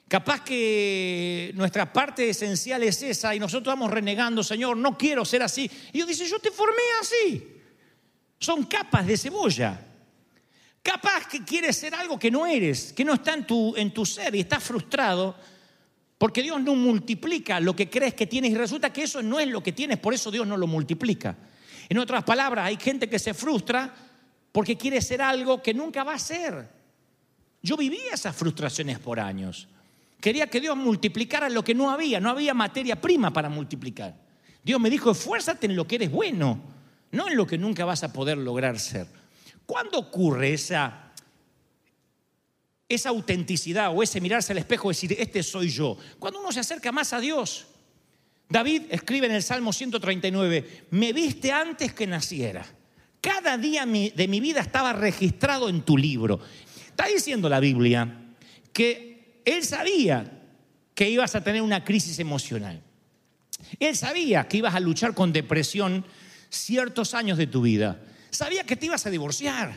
Capaz 0.06 0.44
que 0.44 1.50
nuestra 1.54 1.90
parte 1.90 2.28
esencial 2.28 2.82
es 2.82 3.02
esa 3.02 3.34
y 3.34 3.40
nosotros 3.40 3.74
vamos 3.74 3.90
renegando, 3.90 4.44
Señor, 4.44 4.76
no 4.76 4.98
quiero 4.98 5.24
ser 5.24 5.42
así. 5.42 5.70
Y 5.92 5.92
Dios 5.92 6.08
dice, 6.08 6.28
yo 6.28 6.38
te 6.40 6.50
formé 6.50 6.82
así. 7.00 7.54
Son 8.38 8.64
capas 8.64 9.06
de 9.06 9.16
cebolla. 9.16 9.80
Capaz 10.82 11.26
que 11.26 11.42
quieres 11.42 11.78
ser 11.78 11.94
algo 11.94 12.18
que 12.18 12.30
no 12.30 12.46
eres, 12.46 12.92
que 12.92 13.02
no 13.02 13.14
está 13.14 13.32
en 13.32 13.46
tu, 13.46 13.74
en 13.76 13.94
tu 13.94 14.04
ser 14.04 14.34
y 14.34 14.40
estás 14.40 14.62
frustrado 14.62 15.34
porque 16.18 16.42
Dios 16.42 16.62
no 16.62 16.74
multiplica 16.74 17.60
lo 17.60 17.74
que 17.74 17.88
crees 17.88 18.12
que 18.12 18.26
tienes 18.26 18.50
y 18.50 18.54
resulta 18.54 18.92
que 18.92 19.04
eso 19.04 19.22
no 19.22 19.40
es 19.40 19.48
lo 19.48 19.62
que 19.62 19.72
tienes, 19.72 19.98
por 19.98 20.12
eso 20.12 20.30
Dios 20.30 20.46
no 20.46 20.58
lo 20.58 20.66
multiplica. 20.66 21.34
En 21.88 21.96
otras 21.98 22.24
palabras, 22.24 22.66
hay 22.66 22.76
gente 22.76 23.08
que 23.08 23.18
se 23.18 23.32
frustra 23.32 24.03
porque 24.54 24.76
quiere 24.76 25.02
ser 25.02 25.20
algo 25.20 25.60
que 25.60 25.74
nunca 25.74 26.04
va 26.04 26.14
a 26.14 26.18
ser. 26.18 26.68
Yo 27.60 27.76
vivía 27.76 28.12
esas 28.12 28.36
frustraciones 28.36 29.00
por 29.00 29.18
años. 29.18 29.66
Quería 30.20 30.46
que 30.46 30.60
Dios 30.60 30.76
multiplicara 30.76 31.48
lo 31.48 31.64
que 31.64 31.74
no 31.74 31.90
había, 31.90 32.20
no 32.20 32.30
había 32.30 32.54
materia 32.54 33.00
prima 33.00 33.32
para 33.32 33.48
multiplicar. 33.48 34.14
Dios 34.62 34.80
me 34.80 34.90
dijo, 34.90 35.10
esfuérzate 35.10 35.66
en 35.66 35.74
lo 35.74 35.88
que 35.88 35.96
eres 35.96 36.12
bueno, 36.12 36.60
no 37.10 37.26
en 37.26 37.36
lo 37.36 37.48
que 37.48 37.58
nunca 37.58 37.84
vas 37.84 38.04
a 38.04 38.12
poder 38.12 38.38
lograr 38.38 38.78
ser. 38.78 39.08
¿Cuándo 39.66 39.98
ocurre 39.98 40.52
esa, 40.52 41.12
esa 42.88 43.08
autenticidad 43.08 43.92
o 43.92 44.04
ese 44.04 44.20
mirarse 44.20 44.52
al 44.52 44.58
espejo 44.58 44.88
y 44.88 44.94
decir, 44.94 45.16
este 45.18 45.42
soy 45.42 45.68
yo? 45.68 45.98
Cuando 46.20 46.38
uno 46.38 46.52
se 46.52 46.60
acerca 46.60 46.92
más 46.92 47.12
a 47.12 47.18
Dios. 47.18 47.66
David 48.48 48.82
escribe 48.90 49.26
en 49.26 49.32
el 49.32 49.42
Salmo 49.42 49.72
139, 49.72 50.86
me 50.92 51.12
viste 51.12 51.50
antes 51.50 51.92
que 51.92 52.06
naciera. 52.06 52.64
Cada 53.24 53.56
día 53.56 53.86
de 53.86 54.28
mi 54.28 54.40
vida 54.40 54.60
estaba 54.60 54.92
registrado 54.92 55.70
en 55.70 55.80
tu 55.80 55.96
libro. 55.96 56.40
Está 56.88 57.06
diciendo 57.06 57.48
la 57.48 57.58
Biblia 57.58 58.20
que 58.70 59.40
él 59.46 59.64
sabía 59.64 60.42
que 60.94 61.08
ibas 61.08 61.34
a 61.34 61.42
tener 61.42 61.62
una 61.62 61.82
crisis 61.84 62.18
emocional. 62.18 62.82
Él 63.80 63.96
sabía 63.96 64.46
que 64.46 64.58
ibas 64.58 64.74
a 64.74 64.80
luchar 64.80 65.14
con 65.14 65.32
depresión 65.32 66.04
ciertos 66.50 67.14
años 67.14 67.38
de 67.38 67.46
tu 67.46 67.62
vida. 67.62 67.98
Sabía 68.28 68.64
que 68.64 68.76
te 68.76 68.84
ibas 68.84 69.06
a 69.06 69.10
divorciar. 69.10 69.72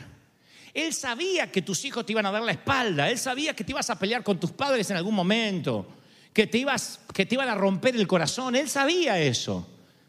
Él 0.74 0.92
sabía 0.92 1.50
que 1.50 1.62
tus 1.62 1.86
hijos 1.86 2.04
te 2.04 2.12
iban 2.12 2.26
a 2.26 2.30
dar 2.30 2.42
la 2.42 2.52
espalda. 2.52 3.08
Él 3.08 3.16
sabía 3.16 3.56
que 3.56 3.64
te 3.64 3.72
ibas 3.72 3.88
a 3.88 3.98
pelear 3.98 4.22
con 4.22 4.38
tus 4.38 4.52
padres 4.52 4.90
en 4.90 4.98
algún 4.98 5.14
momento. 5.14 5.88
Que 6.34 6.46
te, 6.46 6.58
ibas, 6.58 7.00
que 7.14 7.24
te 7.24 7.36
iban 7.36 7.48
a 7.48 7.54
romper 7.54 7.96
el 7.96 8.06
corazón. 8.06 8.56
Él 8.56 8.68
sabía 8.68 9.18
eso. 9.18 9.66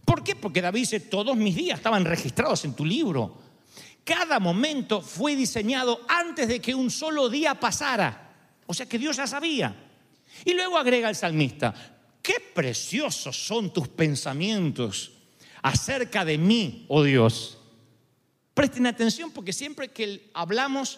¿Por 0.09 0.23
qué? 0.23 0.35
Porque 0.35 0.59
David 0.59 0.79
dice, 0.79 0.99
todos 1.01 1.37
mis 1.37 1.55
días 1.55 1.77
estaban 1.77 2.03
registrados 2.03 2.65
en 2.65 2.73
tu 2.73 2.83
libro. 2.83 3.37
Cada 4.03 4.39
momento 4.39 5.03
fue 5.03 5.35
diseñado 5.35 6.01
antes 6.07 6.47
de 6.47 6.59
que 6.59 6.73
un 6.73 6.89
solo 6.89 7.29
día 7.29 7.53
pasara. 7.53 8.57
O 8.65 8.73
sea 8.73 8.87
que 8.87 8.97
Dios 8.97 9.17
ya 9.17 9.27
sabía. 9.27 9.75
Y 10.45 10.55
luego 10.55 10.79
agrega 10.79 11.09
el 11.09 11.15
salmista, 11.15 11.75
qué 12.23 12.37
preciosos 12.55 13.37
son 13.37 13.71
tus 13.71 13.87
pensamientos 13.87 15.11
acerca 15.61 16.25
de 16.25 16.39
mí, 16.39 16.85
oh 16.87 17.03
Dios. 17.03 17.59
Presten 18.55 18.87
atención 18.87 19.29
porque 19.29 19.53
siempre 19.53 19.89
que 19.89 20.31
hablamos 20.33 20.97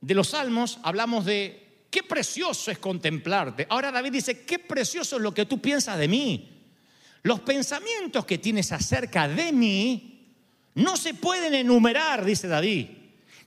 de 0.00 0.14
los 0.14 0.28
salmos, 0.28 0.78
hablamos 0.82 1.26
de 1.26 1.84
qué 1.90 2.02
precioso 2.02 2.70
es 2.70 2.78
contemplarte. 2.78 3.66
Ahora 3.68 3.92
David 3.92 4.12
dice, 4.12 4.46
qué 4.46 4.58
precioso 4.58 5.16
es 5.16 5.22
lo 5.22 5.34
que 5.34 5.44
tú 5.44 5.60
piensas 5.60 5.98
de 5.98 6.08
mí. 6.08 6.55
Los 7.26 7.40
pensamientos 7.40 8.24
que 8.24 8.38
tienes 8.38 8.70
acerca 8.70 9.26
de 9.26 9.50
mí 9.50 10.28
no 10.76 10.96
se 10.96 11.12
pueden 11.12 11.54
enumerar, 11.54 12.24
dice 12.24 12.46
David. 12.46 12.86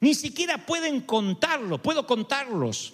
Ni 0.01 0.13
siquiera 0.15 0.65
pueden 0.65 0.99
contarlos, 0.99 1.79
puedo 1.79 2.05
contarlos. 2.05 2.91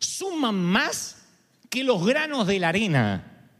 Suman 0.00 0.56
más 0.56 1.28
que 1.70 1.84
los 1.84 2.04
granos 2.04 2.48
de 2.48 2.58
la 2.58 2.70
arena. 2.70 3.50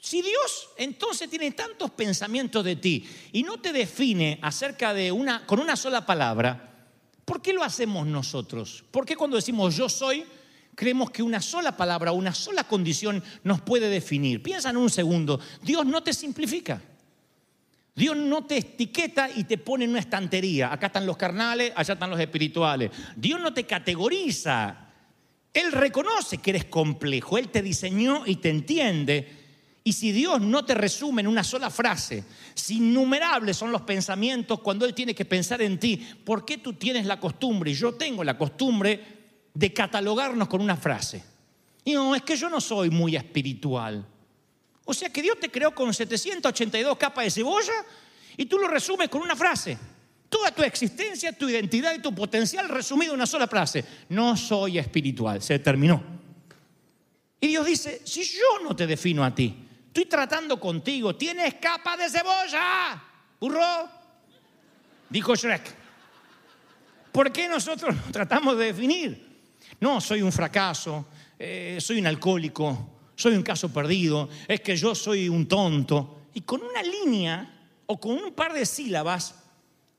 Si 0.00 0.20
Dios 0.20 0.70
entonces 0.78 1.30
tiene 1.30 1.52
tantos 1.52 1.92
pensamientos 1.92 2.64
de 2.64 2.74
ti 2.74 3.08
y 3.30 3.44
no 3.44 3.60
te 3.60 3.72
define 3.72 4.40
acerca 4.42 4.92
de 4.92 5.12
una 5.12 5.46
con 5.46 5.60
una 5.60 5.76
sola 5.76 6.04
palabra, 6.04 6.88
¿por 7.24 7.40
qué 7.40 7.52
lo 7.52 7.62
hacemos 7.62 8.04
nosotros? 8.04 8.82
¿Por 8.90 9.06
qué 9.06 9.14
cuando 9.14 9.36
decimos 9.36 9.76
yo 9.76 9.88
soy 9.88 10.26
creemos 10.74 11.10
que 11.10 11.22
una 11.22 11.40
sola 11.40 11.76
palabra, 11.76 12.12
una 12.12 12.34
sola 12.34 12.64
condición 12.64 13.22
nos 13.42 13.60
puede 13.60 13.88
definir. 13.88 14.42
Piensa 14.42 14.70
en 14.70 14.76
un 14.76 14.90
segundo, 14.90 15.40
Dios 15.62 15.86
no 15.86 16.02
te 16.02 16.12
simplifica. 16.12 16.80
Dios 17.94 18.16
no 18.16 18.44
te 18.44 18.58
etiqueta 18.58 19.30
y 19.34 19.44
te 19.44 19.56
pone 19.56 19.84
en 19.84 19.90
una 19.90 20.00
estantería. 20.00 20.72
Acá 20.72 20.88
están 20.88 21.06
los 21.06 21.16
carnales, 21.16 21.72
allá 21.76 21.94
están 21.94 22.10
los 22.10 22.18
espirituales. 22.18 22.90
Dios 23.14 23.40
no 23.40 23.54
te 23.54 23.64
categoriza. 23.64 24.88
Él 25.52 25.70
reconoce 25.70 26.38
que 26.38 26.50
eres 26.50 26.64
complejo. 26.64 27.38
Él 27.38 27.50
te 27.50 27.62
diseñó 27.62 28.26
y 28.26 28.36
te 28.36 28.50
entiende. 28.50 29.44
Y 29.84 29.92
si 29.92 30.10
Dios 30.10 30.40
no 30.40 30.64
te 30.64 30.74
resume 30.74 31.20
en 31.20 31.28
una 31.28 31.44
sola 31.44 31.70
frase, 31.70 32.24
si 32.54 32.78
innumerables 32.78 33.56
son 33.56 33.70
los 33.70 33.82
pensamientos 33.82 34.60
cuando 34.60 34.86
Él 34.86 34.94
tiene 34.94 35.14
que 35.14 35.26
pensar 35.26 35.62
en 35.62 35.78
ti, 35.78 35.96
¿por 36.24 36.44
qué 36.44 36.58
tú 36.58 36.72
tienes 36.72 37.06
la 37.06 37.20
costumbre? 37.20 37.70
Y 37.70 37.74
yo 37.74 37.94
tengo 37.94 38.24
la 38.24 38.36
costumbre 38.36 39.23
de 39.54 39.72
catalogarnos 39.72 40.48
con 40.48 40.60
una 40.60 40.76
frase. 40.76 41.24
Y 41.84 41.92
no, 41.94 42.14
es 42.14 42.22
que 42.22 42.36
yo 42.36 42.50
no 42.50 42.60
soy 42.60 42.90
muy 42.90 43.14
espiritual. 43.14 44.04
O 44.84 44.92
sea 44.92 45.08
que 45.10 45.22
Dios 45.22 45.38
te 45.40 45.50
creó 45.50 45.74
con 45.74 45.94
782 45.94 46.98
capas 46.98 47.24
de 47.24 47.30
cebolla 47.30 47.72
y 48.36 48.46
tú 48.46 48.58
lo 48.58 48.68
resumes 48.68 49.08
con 49.08 49.22
una 49.22 49.36
frase. 49.36 49.78
Toda 50.28 50.50
tu 50.50 50.62
existencia, 50.62 51.32
tu 51.32 51.48
identidad 51.48 51.94
y 51.94 52.00
tu 52.00 52.12
potencial 52.14 52.68
resumido 52.68 53.12
en 53.12 53.18
una 53.18 53.26
sola 53.26 53.46
frase. 53.46 53.84
No 54.08 54.36
soy 54.36 54.78
espiritual. 54.78 55.40
Se 55.40 55.58
terminó. 55.60 56.02
Y 57.40 57.48
Dios 57.48 57.66
dice, 57.66 58.02
si 58.04 58.24
yo 58.24 58.62
no 58.62 58.74
te 58.74 58.86
defino 58.86 59.24
a 59.24 59.34
ti, 59.34 59.54
estoy 59.86 60.06
tratando 60.06 60.58
contigo, 60.58 61.14
tienes 61.14 61.54
capa 61.54 61.96
de 61.96 62.10
cebolla. 62.10 63.02
Burro. 63.38 63.88
Dijo 65.08 65.36
Shrek. 65.36 65.84
¿Por 67.12 67.30
qué 67.30 67.46
nosotros 67.46 67.94
nos 67.94 68.10
tratamos 68.10 68.58
de 68.58 68.64
definir? 68.64 69.33
No, 69.80 70.00
soy 70.00 70.22
un 70.22 70.32
fracaso, 70.32 71.06
eh, 71.38 71.78
soy 71.80 71.98
un 71.98 72.06
alcohólico, 72.06 72.94
soy 73.14 73.34
un 73.34 73.42
caso 73.42 73.72
perdido, 73.72 74.28
es 74.48 74.60
que 74.60 74.76
yo 74.76 74.94
soy 74.94 75.28
un 75.28 75.46
tonto. 75.46 76.22
Y 76.34 76.40
con 76.42 76.62
una 76.62 76.82
línea 76.82 77.68
o 77.86 77.98
con 77.98 78.12
un 78.12 78.32
par 78.32 78.52
de 78.52 78.66
sílabas 78.66 79.34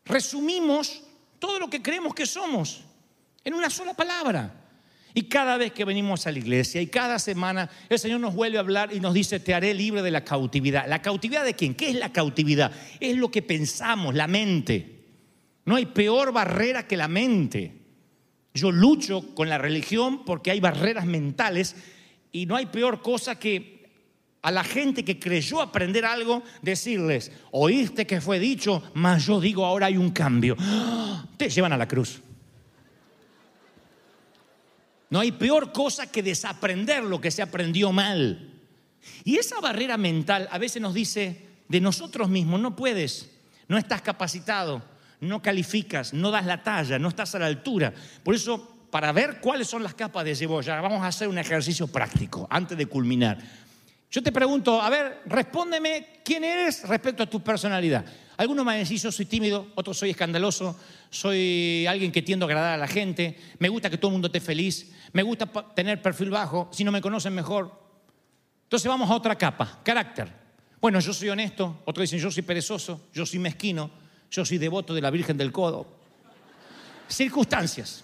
resumimos 0.03 1.03
todo 1.39 1.60
lo 1.60 1.70
que 1.70 1.82
creemos 1.82 2.13
que 2.13 2.25
somos 2.25 2.84
en 3.44 3.53
una 3.53 3.70
sola 3.70 3.94
palabra. 3.94 4.62
Y 5.13 5.24
cada 5.24 5.55
vez 5.55 5.72
que 5.72 5.86
venimos 5.86 6.27
a 6.27 6.32
la 6.32 6.39
iglesia 6.39 6.82
y 6.82 6.88
cada 6.88 7.20
semana 7.20 7.70
el 7.88 7.98
Señor 8.00 8.20
nos 8.20 8.36
vuelve 8.36 8.58
a 8.58 8.60
hablar 8.60 8.94
y 8.94 9.00
nos 9.00 9.13
dice, 9.13 9.39
te 9.39 9.53
haré 9.53 9.74
libre 9.74 10.01
de 10.01 10.12
la 10.12 10.25
cautividad. 10.25 10.88
¿La 10.88 11.01
cautividad 11.01 11.46
de 11.46 11.53
quién? 11.53 11.74
¿Qué 11.74 11.89
es 11.89 11.96
la 11.96 12.12
cautividad? 12.12 12.74
Es 13.00 13.15
lo 13.15 13.32
que 13.32 13.41
pensamos, 13.41 14.13
la 14.13 14.27
mente. 14.27 15.05
No 15.63 15.77
hay 15.77 15.86
peor 15.86 16.34
barrera 16.34 16.86
que 16.86 16.98
la 16.98 17.08
mente. 17.08 17.85
Yo 18.56 18.72
lucho 18.72 19.36
con 19.36 19.50
la 19.50 19.58
religión 19.58 20.24
porque 20.24 20.50
hay 20.50 20.62
barreras 20.62 21.06
mentales 21.06 21.76
y 22.32 22.46
no 22.46 22.56
hay 22.56 22.66
peor 22.68 23.02
cosa 23.02 23.38
que 23.38 23.76
a 24.42 24.50
la 24.50 24.64
gente 24.64 25.04
que 25.04 25.20
creyó 25.20 25.62
aprender 25.62 26.06
algo 26.06 26.42
decirles, 26.62 27.32
oíste 27.52 28.08
que 28.08 28.22
fue 28.22 28.40
dicho, 28.40 28.82
mas 28.94 29.26
yo 29.26 29.42
digo 29.42 29.66
ahora 29.66 29.88
hay 29.88 29.98
un 29.98 30.12
cambio. 30.12 30.56
Te 31.36 31.50
llevan 31.50 31.74
a 31.74 31.78
la 31.78 31.88
cruz. 31.88 32.22
No 35.10 35.20
hay 35.20 35.34
peor 35.34 35.74
cosa 35.74 36.10
que 36.10 36.24
desaprender 36.24 37.04
lo 37.04 37.20
que 37.20 37.32
se 37.32 37.42
aprendió 37.42 37.92
mal. 37.92 38.54
Y 39.26 39.36
esa 39.36 39.60
barrera 39.60 39.98
mental 39.98 40.48
a 40.50 40.58
veces 40.58 40.82
nos 40.82 40.94
dice 40.94 41.46
de 41.68 41.82
nosotros 41.82 42.30
mismos, 42.30 42.62
no 42.62 42.76
puedes, 42.76 43.32
no 43.68 43.78
estás 43.78 44.02
capacitado, 44.02 44.82
no 45.22 45.42
calificas, 45.42 46.14
no 46.14 46.32
das 46.32 46.46
la 46.46 46.64
talla, 46.64 47.00
no 47.00 47.10
estás 47.10 47.36
a 47.36 47.40
la 47.40 47.48
altura. 47.48 47.94
Por 48.24 48.36
eso, 48.36 48.88
para 48.92 49.12
ver 49.12 49.40
cuáles 49.40 49.68
son 49.68 49.84
las 49.84 49.94
capas 49.94 50.26
de 50.26 50.36
cebolla, 50.36 50.82
vamos 50.82 51.04
a 51.04 51.08
hacer 51.08 51.28
un 51.28 51.38
ejercicio 51.38 51.88
práctico 51.88 52.48
antes 52.50 52.78
de 52.78 52.86
culminar. 52.86 53.38
Yo 54.12 54.24
te 54.24 54.32
pregunto, 54.32 54.82
a 54.82 54.90
ver, 54.90 55.24
respóndeme 55.26 56.22
quién 56.24 56.44
eres 56.44 56.88
respecto 56.88 57.24
a 57.24 57.30
tu 57.30 57.44
personalidad. 57.44 58.06
Algunos 58.38 58.66
me 58.66 58.84
yo 58.84 59.12
soy 59.12 59.26
tímido, 59.26 59.68
otros 59.76 59.98
soy 59.98 60.12
escandaloso, 60.12 60.78
soy 61.10 61.86
alguien 61.88 62.12
que 62.12 62.22
tiendo 62.22 62.46
a 62.46 62.48
agradar 62.48 62.74
a 62.74 62.78
la 62.78 62.88
gente, 62.88 63.38
me 63.60 63.70
gusta 63.70 63.90
que 63.90 63.98
todo 63.98 64.10
el 64.10 64.14
mundo 64.14 64.28
esté 64.28 64.42
feliz, 64.42 64.92
me 65.14 65.24
gusta 65.24 65.46
tener 65.74 66.02
perfil 66.02 66.30
bajo, 66.30 66.70
si 66.72 66.84
no 66.84 66.92
me 66.92 67.02
conocen 67.02 67.34
mejor. 67.34 67.72
Entonces 68.64 68.88
vamos 68.90 69.10
a 69.10 69.16
otra 69.16 69.38
capa, 69.38 69.80
carácter. 69.84 70.32
Bueno, 70.82 71.00
yo 71.00 71.14
soy 71.14 71.30
honesto, 71.30 71.82
otros 71.86 72.04
dicen 72.04 72.20
yo 72.20 72.30
soy 72.30 72.44
perezoso, 72.44 73.08
yo 73.14 73.26
soy 73.26 73.40
mezquino, 73.40 73.90
yo 74.36 74.44
soy 74.44 74.58
devoto 74.58 74.94
de 74.94 75.00
la 75.00 75.10
Virgen 75.10 75.38
del 75.38 75.54
Codo. 75.54 75.88
Circunstancias. 77.08 78.04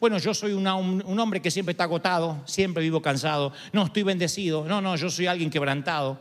Bueno, 0.00 0.16
yo 0.16 0.32
soy 0.32 0.52
un 0.52 0.66
hombre 0.66 1.42
que 1.42 1.50
siempre 1.50 1.72
está 1.72 1.84
agotado, 1.84 2.42
siempre 2.46 2.82
vivo 2.82 3.02
cansado, 3.02 3.52
no 3.72 3.84
estoy 3.84 4.02
bendecido, 4.02 4.64
no, 4.64 4.80
no, 4.80 4.96
yo 4.96 5.10
soy 5.10 5.26
alguien 5.26 5.50
quebrantado. 5.50 6.18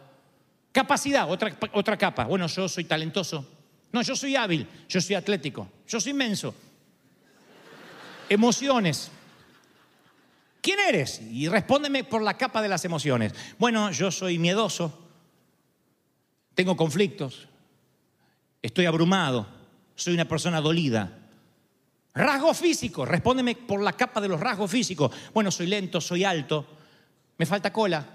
Capacidad, 0.74 1.32
otra, 1.32 1.58
otra 1.72 1.98
capa. 1.98 2.26
Bueno, 2.26 2.48
yo 2.48 2.68
soy 2.68 2.84
talentoso. 2.84 3.46
No, 3.94 4.02
yo 4.02 4.14
soy 4.16 4.36
hábil, 4.36 4.68
yo 4.90 5.00
soy 5.00 5.16
atlético, 5.16 5.70
yo 5.88 6.02
soy 6.02 6.12
inmenso. 6.12 6.54
Emociones. 8.28 9.10
¿Quién 10.62 10.80
eres? 10.80 11.22
Y 11.22 11.48
respóndeme 11.48 12.04
por 12.04 12.22
la 12.22 12.36
capa 12.38 12.62
de 12.62 12.68
las 12.68 12.84
emociones. 12.84 13.34
Bueno, 13.58 13.92
yo 13.92 14.12
soy 14.12 14.38
miedoso, 14.38 15.00
tengo 16.56 16.76
conflictos, 16.76 17.48
estoy 18.66 18.86
abrumado, 18.88 19.46
soy 19.96 20.16
una 20.16 20.26
persona 20.26 20.60
dolida. 20.60 21.12
Rasgo 22.16 22.54
físico, 22.54 23.06
respóndeme 23.06 23.56
por 23.56 23.82
la 23.82 23.94
capa 23.94 24.20
de 24.22 24.28
los 24.28 24.40
rasgos 24.40 24.72
físicos. 24.72 25.12
Bueno, 25.34 25.52
soy 25.52 25.68
lento, 25.68 26.02
soy 26.02 26.24
alto, 26.24 26.66
me 27.38 27.46
falta 27.46 27.72
cola. 27.72 28.06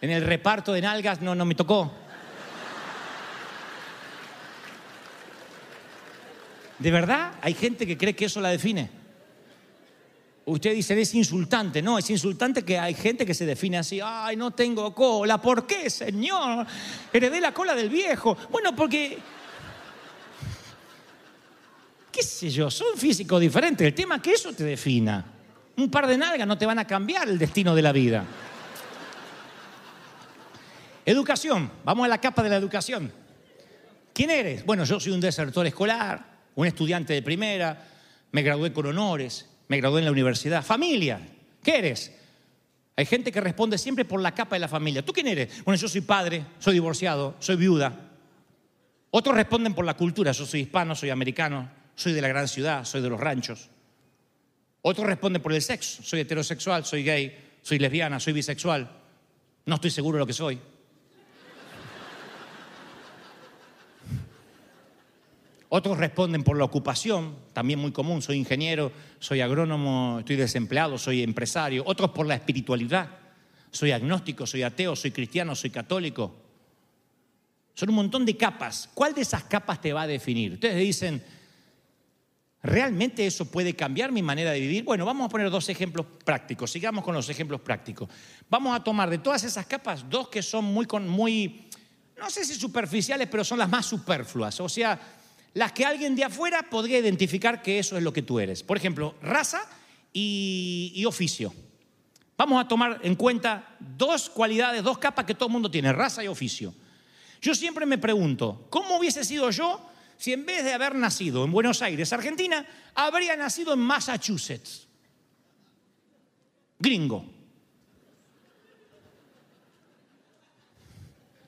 En 0.00 0.10
el 0.10 0.22
reparto 0.22 0.72
de 0.72 0.82
nalgas 0.82 1.20
no, 1.22 1.34
no 1.34 1.44
me 1.44 1.54
tocó. 1.54 1.92
¿De 6.78 6.90
verdad 6.90 7.32
hay 7.40 7.54
gente 7.54 7.86
que 7.86 7.96
cree 7.96 8.14
que 8.14 8.26
eso 8.26 8.40
la 8.40 8.50
define? 8.50 8.90
Usted 10.46 10.74
dice, 10.74 11.00
es 11.00 11.12
insultante. 11.14 11.82
No, 11.82 11.98
es 11.98 12.08
insultante 12.08 12.64
que 12.64 12.78
hay 12.78 12.94
gente 12.94 13.26
que 13.26 13.34
se 13.34 13.44
define 13.44 13.78
así. 13.78 14.00
Ay, 14.02 14.36
no 14.36 14.52
tengo 14.52 14.94
cola. 14.94 15.42
¿Por 15.42 15.66
qué, 15.66 15.90
señor? 15.90 16.64
Heredé 17.12 17.40
la 17.40 17.52
cola 17.52 17.74
del 17.74 17.88
viejo. 17.88 18.36
Bueno, 18.50 18.74
porque... 18.74 19.18
¿Qué 22.12 22.22
sé 22.22 22.48
yo? 22.48 22.70
Son 22.70 22.96
físicos 22.96 23.40
diferentes. 23.40 23.84
El 23.84 23.92
tema 23.92 24.16
es 24.16 24.22
que 24.22 24.32
eso 24.32 24.52
te 24.52 24.62
defina. 24.62 25.24
Un 25.76 25.90
par 25.90 26.06
de 26.06 26.16
nalgas 26.16 26.46
no 26.46 26.56
te 26.56 26.64
van 26.64 26.78
a 26.78 26.86
cambiar 26.86 27.28
el 27.28 27.38
destino 27.38 27.74
de 27.74 27.82
la 27.82 27.90
vida. 27.90 28.24
Educación. 31.04 31.72
Vamos 31.84 32.04
a 32.04 32.08
la 32.08 32.20
capa 32.20 32.44
de 32.44 32.50
la 32.50 32.56
educación. 32.56 33.12
¿Quién 34.14 34.30
eres? 34.30 34.64
Bueno, 34.64 34.84
yo 34.84 35.00
soy 35.00 35.12
un 35.12 35.20
desertor 35.20 35.66
escolar, 35.66 36.24
un 36.54 36.66
estudiante 36.68 37.14
de 37.14 37.20
primera, 37.20 37.86
me 38.30 38.42
gradué 38.42 38.72
con 38.72 38.86
honores, 38.86 39.46
me 39.68 39.78
gradué 39.78 40.00
en 40.00 40.04
la 40.04 40.12
universidad. 40.12 40.64
Familia, 40.64 41.20
¿qué 41.62 41.78
eres? 41.78 42.12
Hay 42.96 43.04
gente 43.04 43.30
que 43.30 43.40
responde 43.40 43.76
siempre 43.76 44.04
por 44.04 44.20
la 44.22 44.34
capa 44.34 44.56
de 44.56 44.60
la 44.60 44.68
familia. 44.68 45.04
¿Tú 45.04 45.12
quién 45.12 45.28
eres? 45.28 45.64
Bueno, 45.64 45.78
yo 45.78 45.88
soy 45.88 46.00
padre, 46.00 46.44
soy 46.58 46.74
divorciado, 46.74 47.34
soy 47.40 47.56
viuda. 47.56 47.94
Otros 49.10 49.34
responden 49.34 49.74
por 49.74 49.84
la 49.84 49.94
cultura. 49.94 50.32
Yo 50.32 50.46
soy 50.46 50.60
hispano, 50.60 50.94
soy 50.94 51.10
americano, 51.10 51.70
soy 51.94 52.12
de 52.12 52.22
la 52.22 52.28
gran 52.28 52.48
ciudad, 52.48 52.84
soy 52.84 53.02
de 53.02 53.10
los 53.10 53.20
ranchos. 53.20 53.68
Otros 54.80 55.06
responden 55.06 55.42
por 55.42 55.52
el 55.52 55.60
sexo. 55.60 56.02
Soy 56.02 56.20
heterosexual, 56.20 56.84
soy 56.84 57.04
gay, 57.04 57.36
soy 57.60 57.78
lesbiana, 57.78 58.18
soy 58.18 58.32
bisexual. 58.32 58.90
No 59.66 59.74
estoy 59.74 59.90
seguro 59.90 60.16
de 60.16 60.20
lo 60.20 60.26
que 60.26 60.32
soy. 60.32 60.58
Otros 65.68 65.98
responden 65.98 66.44
por 66.44 66.56
la 66.56 66.64
ocupación, 66.64 67.36
también 67.52 67.80
muy 67.80 67.90
común, 67.90 68.22
soy 68.22 68.36
ingeniero, 68.36 68.92
soy 69.18 69.40
agrónomo, 69.40 70.18
estoy 70.20 70.36
desempleado, 70.36 70.96
soy 70.96 71.22
empresario. 71.22 71.82
Otros 71.86 72.10
por 72.10 72.26
la 72.26 72.36
espiritualidad, 72.36 73.08
soy 73.70 73.90
agnóstico, 73.90 74.46
soy 74.46 74.62
ateo, 74.62 74.94
soy 74.94 75.10
cristiano, 75.10 75.56
soy 75.56 75.70
católico. 75.70 76.34
Son 77.74 77.88
un 77.88 77.96
montón 77.96 78.24
de 78.24 78.36
capas. 78.36 78.88
¿Cuál 78.94 79.12
de 79.12 79.22
esas 79.22 79.44
capas 79.44 79.80
te 79.80 79.92
va 79.92 80.02
a 80.02 80.06
definir? 80.06 80.52
Ustedes 80.52 80.78
dicen, 80.78 81.22
¿realmente 82.62 83.26
eso 83.26 83.50
puede 83.50 83.74
cambiar 83.74 84.12
mi 84.12 84.22
manera 84.22 84.52
de 84.52 84.60
vivir? 84.60 84.84
Bueno, 84.84 85.04
vamos 85.04 85.26
a 85.26 85.28
poner 85.28 85.50
dos 85.50 85.68
ejemplos 85.68 86.06
prácticos. 86.24 86.70
Sigamos 86.70 87.04
con 87.04 87.14
los 87.14 87.28
ejemplos 87.28 87.60
prácticos. 87.60 88.08
Vamos 88.48 88.74
a 88.74 88.84
tomar 88.84 89.10
de 89.10 89.18
todas 89.18 89.42
esas 89.42 89.66
capas 89.66 90.08
dos 90.08 90.28
que 90.28 90.42
son 90.42 90.64
muy, 90.64 90.86
muy 91.00 91.66
no 92.16 92.30
sé 92.30 92.44
si 92.44 92.54
superficiales, 92.54 93.28
pero 93.30 93.44
son 93.44 93.58
las 93.58 93.68
más 93.68 93.84
superfluas. 93.84 94.58
O 94.60 94.68
sea, 94.68 94.98
las 95.56 95.72
que 95.72 95.86
alguien 95.86 96.14
de 96.14 96.22
afuera 96.22 96.68
podría 96.68 96.98
identificar 96.98 97.62
que 97.62 97.78
eso 97.78 97.96
es 97.96 98.02
lo 98.02 98.12
que 98.12 98.20
tú 98.20 98.38
eres. 98.38 98.62
Por 98.62 98.76
ejemplo, 98.76 99.14
raza 99.22 99.66
y, 100.12 101.02
oficio. 101.06 101.50
Vamos 102.36 102.62
a 102.62 102.68
tomar 102.68 103.00
en 103.02 103.14
cuenta 103.14 103.74
dos 103.80 104.28
cualidades, 104.28 104.82
dos 104.82 104.98
capas 104.98 105.24
que 105.24 105.34
todo 105.34 105.46
el 105.46 105.54
mundo 105.54 105.70
tiene, 105.70 105.94
raza 105.94 106.22
y 106.22 106.28
oficio. 106.28 106.74
Yo 107.40 107.54
siempre 107.54 107.86
me 107.86 107.96
pregunto, 107.96 108.66
¿cómo 108.68 108.98
hubiese 108.98 109.24
sido 109.24 109.50
yo 109.50 109.80
si 110.18 110.34
en 110.34 110.44
vez 110.44 110.62
de 110.62 110.74
haber 110.74 110.94
nacido 110.94 111.42
en 111.42 111.52
Buenos 111.52 111.80
Aires, 111.80 112.12
Argentina, 112.12 112.66
habría 112.94 113.34
nacido 113.34 113.72
en 113.72 113.78
Massachusetts? 113.78 114.86
Gringo. 116.78 117.24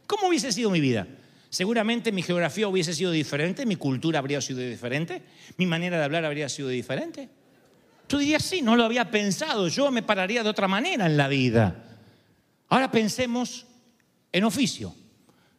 ¿Cómo 0.07 0.29
hubiese 0.29 0.51
sido 0.51 0.71
mi 0.71 0.81
vida? 0.81 1.07
Seguramente 1.51 2.13
mi 2.13 2.23
geografía 2.23 2.69
hubiese 2.69 2.93
sido 2.93 3.11
diferente, 3.11 3.65
mi 3.65 3.77
cultura 3.77 4.19
habría 4.19 4.41
sido 4.41 4.61
diferente, 4.61 5.23
mi 5.57 5.67
manera 5.67 5.99
de 5.99 6.05
hablar 6.05 6.25
habría 6.25 6.49
sido 6.49 6.69
diferente. 6.69 7.29
Tú 8.07 8.19
dirías, 8.19 8.43
sí, 8.43 8.63
no 8.63 8.77
lo 8.77 8.85
había 8.85 9.11
pensado, 9.11 9.69
yo 9.69 9.91
me 9.91 10.03
pararía 10.03 10.43
de 10.43 10.49
otra 10.49 10.69
manera 10.69 11.07
en 11.07 11.17
la 11.17 11.29
vida. 11.29 11.85
Ahora 12.69 12.91
pensemos 12.91 13.67
en 14.33 14.45
oficio. 14.45 14.95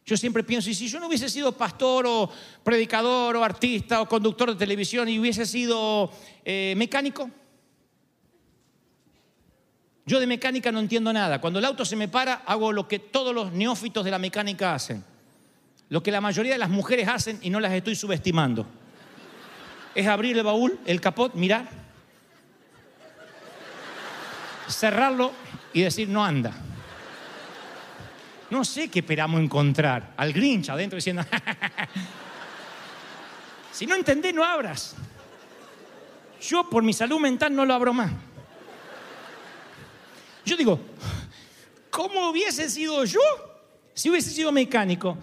Yo 0.06 0.16
siempre 0.16 0.42
pienso, 0.42 0.70
y 0.70 0.74
si 0.74 0.88
yo 0.88 0.98
no 0.98 1.06
hubiese 1.06 1.28
sido 1.28 1.52
pastor 1.52 2.06
o 2.06 2.30
predicador 2.64 3.36
o 3.36 3.44
artista 3.44 4.00
o 4.00 4.08
conductor 4.08 4.50
de 4.50 4.56
televisión 4.56 5.08
y 5.08 5.18
hubiese 5.18 5.46
sido 5.46 6.10
eh, 6.44 6.74
mecánico, 6.76 7.30
yo 10.06 10.18
de 10.18 10.26
mecánica 10.26 10.72
no 10.72 10.80
entiendo 10.80 11.12
nada. 11.12 11.40
Cuando 11.40 11.58
el 11.58 11.64
auto 11.64 11.84
se 11.84 11.94
me 11.94 12.08
para, 12.08 12.34
hago 12.34 12.72
lo 12.72 12.88
que 12.88 12.98
todos 12.98 13.32
los 13.34 13.52
neófitos 13.52 14.04
de 14.04 14.10
la 14.10 14.18
mecánica 14.18 14.74
hacen. 14.74 15.04
Lo 15.90 16.02
que 16.02 16.12
la 16.12 16.20
mayoría 16.20 16.52
de 16.52 16.58
las 16.58 16.70
mujeres 16.70 17.08
hacen 17.08 17.38
y 17.42 17.50
no 17.50 17.60
las 17.60 17.72
estoy 17.72 17.96
subestimando. 17.96 18.66
Es 19.94 20.06
abrir 20.06 20.38
el 20.38 20.44
baúl, 20.44 20.78
el 20.86 21.00
capot, 21.00 21.34
mirar, 21.34 21.68
cerrarlo 24.68 25.32
y 25.72 25.82
decir 25.82 26.08
no 26.08 26.24
anda. 26.24 26.52
No 28.50 28.64
sé 28.64 28.88
qué 28.88 29.00
esperamos 29.00 29.40
encontrar. 29.40 30.14
Al 30.16 30.32
Grinch 30.32 30.68
adentro 30.70 30.96
diciendo, 30.96 31.24
si 33.72 33.84
no 33.84 33.96
entendés, 33.96 34.32
no 34.32 34.44
abras. 34.44 34.94
Yo 36.40 36.70
por 36.70 36.84
mi 36.84 36.92
salud 36.92 37.18
mental 37.18 37.54
no 37.54 37.64
lo 37.64 37.74
abro 37.74 37.92
más. 37.92 38.12
Yo 40.44 40.56
digo, 40.56 40.80
¿cómo 41.90 42.30
hubiese 42.30 42.70
sido 42.70 43.04
yo 43.04 43.20
si 43.92 44.08
hubiese 44.08 44.30
sido 44.30 44.52
mecánico? 44.52 45.18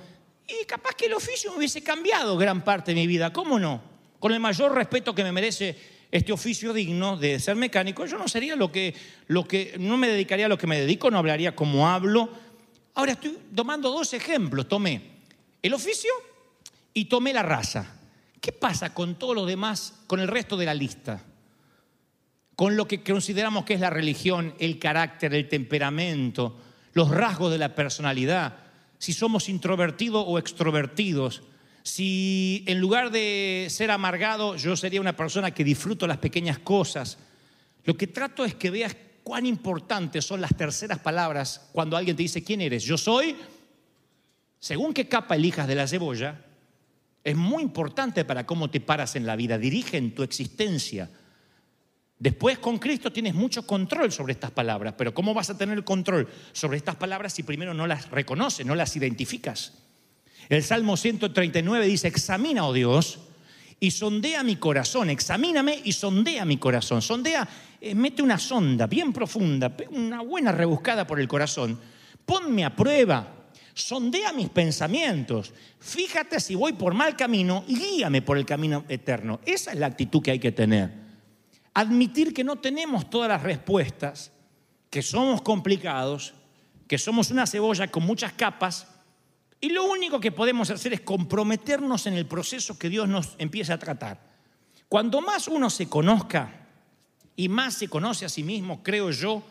Y 0.47 0.65
capaz 0.65 0.95
que 0.95 1.07
el 1.07 1.13
oficio 1.13 1.53
hubiese 1.55 1.83
cambiado 1.83 2.37
gran 2.37 2.63
parte 2.63 2.91
de 2.91 3.01
mi 3.01 3.07
vida, 3.07 3.33
¿cómo 3.33 3.59
no? 3.59 3.81
Con 4.19 4.31
el 4.31 4.39
mayor 4.39 4.73
respeto 4.73 5.13
que 5.13 5.23
me 5.23 5.33
merece 5.33 5.77
este 6.09 6.31
oficio 6.31 6.71
digno 6.71 7.17
de 7.17 7.37
ser 7.39 7.57
mecánico, 7.57 8.05
yo 8.05 8.17
no 8.17 8.29
sería 8.29 8.55
lo 8.55 8.71
que, 8.71 8.95
no 9.77 9.97
me 9.97 10.07
dedicaría 10.07 10.45
a 10.45 10.49
lo 10.49 10.57
que 10.57 10.67
me 10.67 10.79
dedico, 10.79 11.11
no 11.11 11.17
hablaría 11.17 11.53
como 11.53 11.89
hablo. 11.89 12.29
Ahora 12.93 13.11
estoy 13.11 13.37
tomando 13.53 13.91
dos 13.91 14.13
ejemplos, 14.13 14.69
tomé 14.69 15.01
el 15.61 15.73
oficio 15.73 16.11
y 16.93 17.05
tomé 17.05 17.33
la 17.33 17.43
raza. 17.43 17.99
¿Qué 18.39 18.53
pasa 18.53 18.93
con 18.93 19.15
todo 19.15 19.33
lo 19.33 19.45
demás, 19.45 19.95
con 20.07 20.21
el 20.21 20.29
resto 20.29 20.55
de 20.55 20.65
la 20.65 20.73
lista? 20.73 21.25
Con 22.55 22.77
lo 22.77 22.87
que 22.87 23.03
consideramos 23.03 23.65
que 23.65 23.73
es 23.73 23.81
la 23.81 23.89
religión, 23.89 24.55
el 24.59 24.79
carácter, 24.79 25.33
el 25.33 25.49
temperamento, 25.49 26.57
los 26.93 27.11
rasgos 27.11 27.51
de 27.51 27.57
la 27.57 27.75
personalidad, 27.75 28.66
si 28.97 29.13
somos 29.13 29.49
introvertidos 29.49 30.23
o 30.27 30.39
extrovertidos, 30.39 31.43
si 31.83 32.63
en 32.67 32.79
lugar 32.79 33.11
de 33.11 33.67
ser 33.69 33.91
amargado 33.91 34.55
yo 34.55 34.75
sería 34.75 34.99
una 34.99 35.15
persona 35.15 35.51
que 35.51 35.63
disfruto 35.63 36.05
las 36.07 36.17
pequeñas 36.17 36.59
cosas. 36.59 37.17
Lo 37.85 37.95
que 37.95 38.07
trato 38.07 38.43
es 38.43 38.55
que 38.55 38.69
veas 38.69 38.95
cuán 39.23 39.45
importantes 39.45 40.25
son 40.25 40.41
las 40.41 40.55
terceras 40.55 40.99
palabras 40.99 41.69
cuando 41.71 41.95
alguien 41.95 42.15
te 42.15 42.23
dice, 42.23 42.43
¿quién 42.43 42.61
eres? 42.61 42.83
Yo 42.83 42.97
soy, 42.97 43.35
según 44.59 44.93
qué 44.93 45.07
capa 45.07 45.35
elijas 45.35 45.67
de 45.67 45.75
la 45.75 45.87
cebolla, 45.87 46.43
es 47.23 47.35
muy 47.35 47.61
importante 47.61 48.25
para 48.25 48.45
cómo 48.45 48.69
te 48.69 48.79
paras 48.79 49.15
en 49.15 49.25
la 49.25 49.35
vida, 49.35 49.57
dirigen 49.57 50.15
tu 50.15 50.23
existencia. 50.23 51.09
Después 52.19 52.57
con 52.57 52.79
Cristo 52.79 53.11
tienes 53.11 53.35
mucho 53.35 53.67
control 53.67 54.11
sobre 54.11 54.33
estas 54.33 54.49
palabras, 54.49 54.95
pero 54.97 55.13
¿cómo 55.13 55.35
vas 55.35 55.51
a 55.51 55.57
tener 55.57 55.83
control 55.83 56.27
sobre 56.51 56.77
estas 56.77 56.95
palabras 56.95 57.33
si 57.33 57.43
primero 57.43 57.75
no 57.75 57.85
las 57.85 58.09
reconoces, 58.09 58.65
no 58.65 58.73
las 58.73 58.95
identificas? 58.95 59.73
El 60.49 60.63
Salmo 60.63 60.97
139 60.97 61.85
dice, 61.85 62.07
examina, 62.07 62.65
oh 62.65 62.73
Dios, 62.73 63.19
y 63.79 63.91
sondea 63.91 64.41
mi 64.41 64.55
corazón, 64.55 65.11
examíname 65.11 65.79
y 65.83 65.91
sondea 65.91 66.43
mi 66.43 66.57
corazón. 66.57 67.03
Sondea, 67.03 67.47
eh, 67.79 67.93
mete 67.93 68.23
una 68.23 68.39
sonda 68.39 68.87
bien 68.87 69.13
profunda, 69.13 69.75
una 69.91 70.21
buena 70.21 70.51
rebuscada 70.51 71.05
por 71.05 71.19
el 71.19 71.27
corazón. 71.27 71.79
Ponme 72.25 72.65
a 72.65 72.75
prueba, 72.75 73.49
sondea 73.75 74.33
mis 74.33 74.49
pensamientos, 74.49 75.53
fíjate 75.79 76.39
si 76.39 76.55
voy 76.55 76.73
por 76.73 76.95
mal 76.95 77.15
camino 77.15 77.63
y 77.67 77.77
guíame 77.77 78.23
por 78.23 78.39
el 78.39 78.45
camino 78.45 78.85
eterno. 78.89 79.39
Esa 79.45 79.71
es 79.71 79.77
la 79.77 79.85
actitud 79.85 80.23
que 80.23 80.31
hay 80.31 80.39
que 80.39 80.51
tener 80.51 81.06
admitir 81.77 82.33
que 82.33 82.43
no 82.43 82.55
tenemos 82.55 83.07
todas 83.07 83.29
las 83.29 83.43
respuestas, 83.43 84.31
que 84.89 85.03
somos 85.03 85.43
complicados, 85.43 86.33
que 86.87 86.97
somos 86.97 87.29
una 87.29 87.45
cebolla 87.45 87.91
con 87.91 88.03
muchas 88.03 88.33
capas, 88.33 88.87
y 89.61 89.69
lo 89.69 89.83
único 89.83 90.19
que 90.19 90.31
podemos 90.31 90.71
hacer 90.71 90.93
es 90.93 91.01
comprometernos 91.01 92.07
en 92.07 92.15
el 92.15 92.25
proceso 92.25 92.79
que 92.79 92.89
Dios 92.89 93.07
nos 93.07 93.35
empieza 93.37 93.75
a 93.75 93.77
tratar. 93.77 94.19
Cuando 94.89 95.21
más 95.21 95.47
uno 95.47 95.69
se 95.69 95.87
conozca 95.87 96.67
y 97.35 97.47
más 97.47 97.75
se 97.75 97.87
conoce 97.87 98.25
a 98.25 98.29
sí 98.29 98.41
mismo, 98.41 98.81
creo 98.81 99.11
yo, 99.11 99.43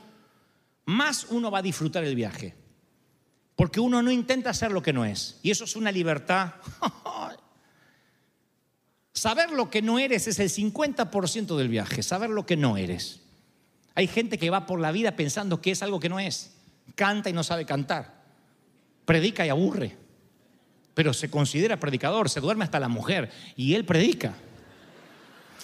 más 0.84 1.28
uno 1.30 1.52
va 1.52 1.58
a 1.58 1.62
disfrutar 1.62 2.02
el 2.02 2.16
viaje. 2.16 2.56
Porque 3.54 3.78
uno 3.78 4.02
no 4.02 4.10
intenta 4.10 4.50
hacer 4.50 4.72
lo 4.72 4.82
que 4.82 4.92
no 4.92 5.04
es. 5.04 5.38
Y 5.44 5.52
eso 5.52 5.62
es 5.62 5.76
una 5.76 5.92
libertad 5.92 6.54
Saber 9.16 9.50
lo 9.50 9.70
que 9.70 9.80
no 9.80 9.98
eres 9.98 10.26
es 10.26 10.38
el 10.40 10.50
50% 10.50 11.56
del 11.56 11.70
viaje, 11.70 12.02
saber 12.02 12.28
lo 12.28 12.44
que 12.44 12.54
no 12.54 12.76
eres. 12.76 13.20
Hay 13.94 14.08
gente 14.08 14.36
que 14.36 14.50
va 14.50 14.66
por 14.66 14.78
la 14.78 14.92
vida 14.92 15.16
pensando 15.16 15.62
que 15.62 15.70
es 15.70 15.82
algo 15.82 15.98
que 15.98 16.10
no 16.10 16.20
es. 16.20 16.52
Canta 16.94 17.30
y 17.30 17.32
no 17.32 17.42
sabe 17.42 17.64
cantar. 17.64 18.12
Predica 19.06 19.46
y 19.46 19.48
aburre. 19.48 19.96
Pero 20.92 21.14
se 21.14 21.30
considera 21.30 21.80
predicador, 21.80 22.28
se 22.28 22.40
duerme 22.40 22.64
hasta 22.64 22.78
la 22.78 22.88
mujer 22.88 23.30
y 23.56 23.72
él 23.72 23.86
predica. 23.86 24.34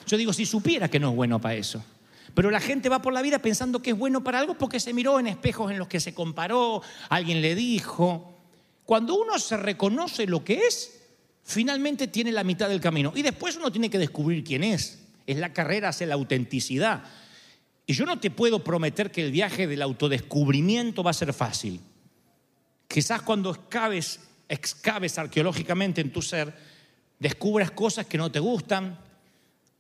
Yo 0.07 0.17
digo, 0.17 0.33
si 0.33 0.47
supiera 0.47 0.89
que 0.89 0.99
no 0.99 1.11
es 1.11 1.17
bueno 1.17 1.39
para 1.39 1.55
eso. 1.55 1.85
Pero 2.33 2.51
la 2.51 2.59
gente 2.59 2.89
va 2.89 3.03
por 3.03 3.13
la 3.13 3.21
vida 3.21 3.41
pensando 3.41 3.83
que 3.83 3.91
es 3.91 3.99
bueno 3.99 4.25
para 4.25 4.39
algo 4.39 4.55
porque 4.55 4.81
se 4.81 4.95
miró 4.95 5.21
en 5.21 5.27
espejos 5.27 5.71
en 5.71 5.79
los 5.79 5.89
que 5.89 6.01
se 6.01 6.15
comparó, 6.15 6.81
alguien 7.11 7.43
le 7.43 7.55
dijo. 7.55 8.35
Cuando 8.87 9.15
uno 9.15 9.39
se 9.39 9.59
reconoce 9.59 10.27
lo 10.27 10.43
que 10.43 10.55
es, 10.67 11.02
finalmente 11.45 12.09
tiene 12.09 12.33
la 12.33 12.45
mitad 12.45 12.69
del 12.69 12.81
camino. 12.81 13.13
Y 13.15 13.23
después 13.23 13.57
uno 13.57 13.71
tiene 13.71 13.91
que 13.91 13.99
descubrir 13.99 14.45
quién 14.45 14.65
es. 14.65 15.01
Es 15.27 15.37
la 15.39 15.53
carrera 15.53 15.91
hacia 15.91 16.07
la 16.07 16.15
autenticidad. 16.15 17.05
Y 17.87 17.95
yo 17.95 18.07
no 18.07 18.21
te 18.21 18.31
puedo 18.31 18.63
prometer 18.63 19.11
que 19.11 19.25
el 19.25 19.33
viaje 19.33 19.67
del 19.67 19.83
autodescubrimiento 19.83 21.03
va 21.03 21.11
a 21.11 21.15
ser 21.15 21.33
fácil. 21.33 21.81
Quizás 22.87 23.23
cuando 23.23 23.51
excaves, 23.51 24.19
arqueológicamente 25.19 26.01
en 26.01 26.13
tu 26.13 26.23
ser, 26.23 26.55
descubras 27.19 27.71
cosas 27.71 28.07
que 28.07 28.19
no 28.19 28.31
te 28.31 28.39
gustan, 28.39 28.99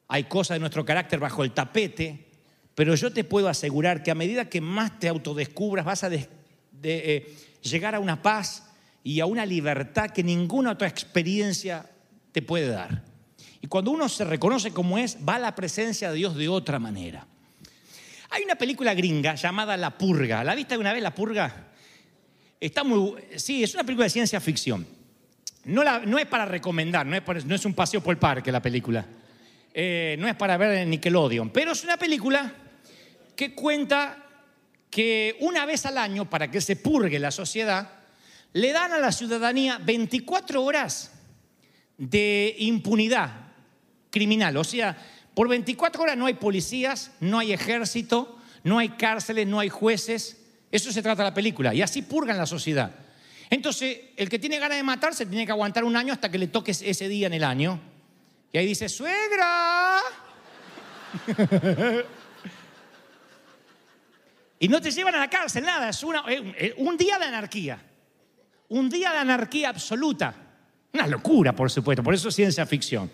hay 0.09 0.25
cosas 0.25 0.57
de 0.57 0.61
nuestro 0.61 0.85
carácter 0.85 1.20
bajo 1.20 1.44
el 1.44 1.53
tapete, 1.53 2.27
pero 2.75 2.94
yo 2.94 3.12
te 3.12 3.25
puedo 3.25 3.48
asegurar 3.48 4.03
que 4.03 4.11
a 4.11 4.14
medida 4.14 4.48
que 4.48 4.61
más 4.61 4.98
te 4.98 5.09
autodescubras 5.09 5.85
vas 5.85 6.05
a 6.05 6.11
eh, 6.12 7.37
llegar 7.62 7.94
a 7.94 8.01
una 8.01 8.22
paz 8.22 8.72
y 9.05 9.21
a 9.21 9.27
una 9.27 9.45
libertad 9.45 10.11
que 10.11 10.23
ninguna 10.23 10.73
otra 10.73 10.88
experiencia 10.88 11.87
te 12.33 12.43
puede 12.43 12.69
dar. 12.69 13.03
Y 13.61 13.67
cuando 13.67 13.91
uno 13.91 14.09
se 14.09 14.25
reconoce 14.25 14.73
como 14.73 14.99
es, 14.99 15.17
va 15.27 15.37
a 15.37 15.38
la 15.38 15.55
presencia 15.55 16.11
de 16.11 16.17
Dios 16.17 16.37
de 16.37 16.49
otra 16.49 16.79
manera. 16.79 17.27
Hay 18.31 18.45
una 18.45 18.57
película 18.57 18.95
gringa 18.95 19.35
llamada 19.35 19.77
La 19.77 19.97
Purga. 19.97 20.43
¿La 20.43 20.55
viste 20.55 20.75
alguna 20.75 20.93
vez, 20.93 21.03
La 21.03 21.15
Purga? 21.15 21.69
Está 22.59 22.83
muy... 22.83 23.15
Sí, 23.37 23.62
es 23.62 23.75
una 23.75 23.85
película 23.85 24.05
de 24.05 24.11
ciencia 24.11 24.41
ficción. 24.41 24.87
No, 25.65 25.85
no 26.01 26.19
es 26.19 26.27
para 26.27 26.45
recomendar, 26.45 27.07
no 27.07 27.17
es, 27.17 27.45
no 27.45 27.55
es, 27.55 27.65
un 27.65 27.75
paseo 27.75 28.03
por 28.03 28.12
el 28.12 28.19
parque 28.19 28.51
la 28.51 28.62
película. 28.62 29.07
Eh, 29.73 30.17
no 30.19 30.27
es 30.27 30.35
para 30.35 30.57
ver 30.57 30.79
en 30.79 30.91
Nickelodeon, 30.91 31.51
pero 31.51 31.73
es 31.73 31.85
una 31.85 31.97
película 31.97 32.53
que 33.37 33.55
cuenta 33.55 34.27
que 34.91 35.37
una 35.41 35.65
vez 35.65 35.87
al 35.87 35.99
año, 35.99 36.29
para 36.29 36.51
que 36.51 36.61
se 36.61 36.77
purgue 36.77 37.19
la 37.19 37.31
sociedad, 37.31 38.02
le 38.53 38.73
dan 38.73 38.93
a 38.93 38.99
la 38.99 39.12
ciudadanía 39.12 39.79
24 39.79 40.62
horas 40.62 41.12
de 41.97 42.55
impunidad 42.59 43.31
criminal. 44.11 44.57
O 44.57 44.65
sea, 44.65 44.97
por 45.35 45.49
24 45.49 46.03
horas 46.03 46.17
no 46.17 46.27
hay 46.27 46.35
policías, 46.35 47.12
no 47.21 47.38
hay 47.38 47.53
ejército, 47.53 48.38
no 48.65 48.79
hay 48.79 48.91
cárceles, 48.91 49.47
no 49.47 49.61
hay 49.61 49.69
jueces. 49.69 50.38
Eso 50.71 50.93
se 50.93 51.03
trata 51.03 51.25
la 51.25 51.35
película. 51.35 51.75
Y 51.75 51.83
así 51.83 52.03
purgan 52.03 52.37
la 52.38 52.47
sociedad. 52.47 52.95
Entonces, 53.51 53.99
el 54.17 54.29
que 54.29 54.38
tiene 54.38 54.59
ganas 54.59 54.79
de 54.79 54.83
matarse 54.83 55.27
tiene 55.27 55.47
que 55.47 55.53
aguantar 55.53 55.85
un 55.85 55.97
año 55.97 56.12
hasta 56.12 56.31
que 56.31 56.38
le 56.38 56.47
toque 56.49 56.71
ese 56.73 57.09
día 57.09 57.27
en 57.27 57.35
el 57.35 57.45
año. 57.45 57.81
Y 58.53 58.59
ahí 58.59 58.67
dice, 58.67 58.88
suegra. 58.88 60.01
y 64.59 64.69
no 64.69 64.81
te 64.81 64.91
llevan 64.91 65.15
a 65.15 65.19
la 65.19 65.31
cárcel, 65.31 65.65
nada. 65.65 65.91
Es 65.91 66.03
un 66.03 66.97
día 66.97 67.19
de 67.19 67.25
anarquía. 67.27 67.91
Un 68.73 68.89
día 68.89 69.13
de 69.13 69.19
anarquía 69.19 69.69
absoluta. 69.69 70.35
Una 70.95 71.07
locura, 71.07 71.55
por 71.55 71.71
supuesto, 71.71 72.03
por 72.03 72.15
eso 72.15 72.31
es 72.31 72.35
ciencia 72.35 72.65
ficción. 72.65 73.11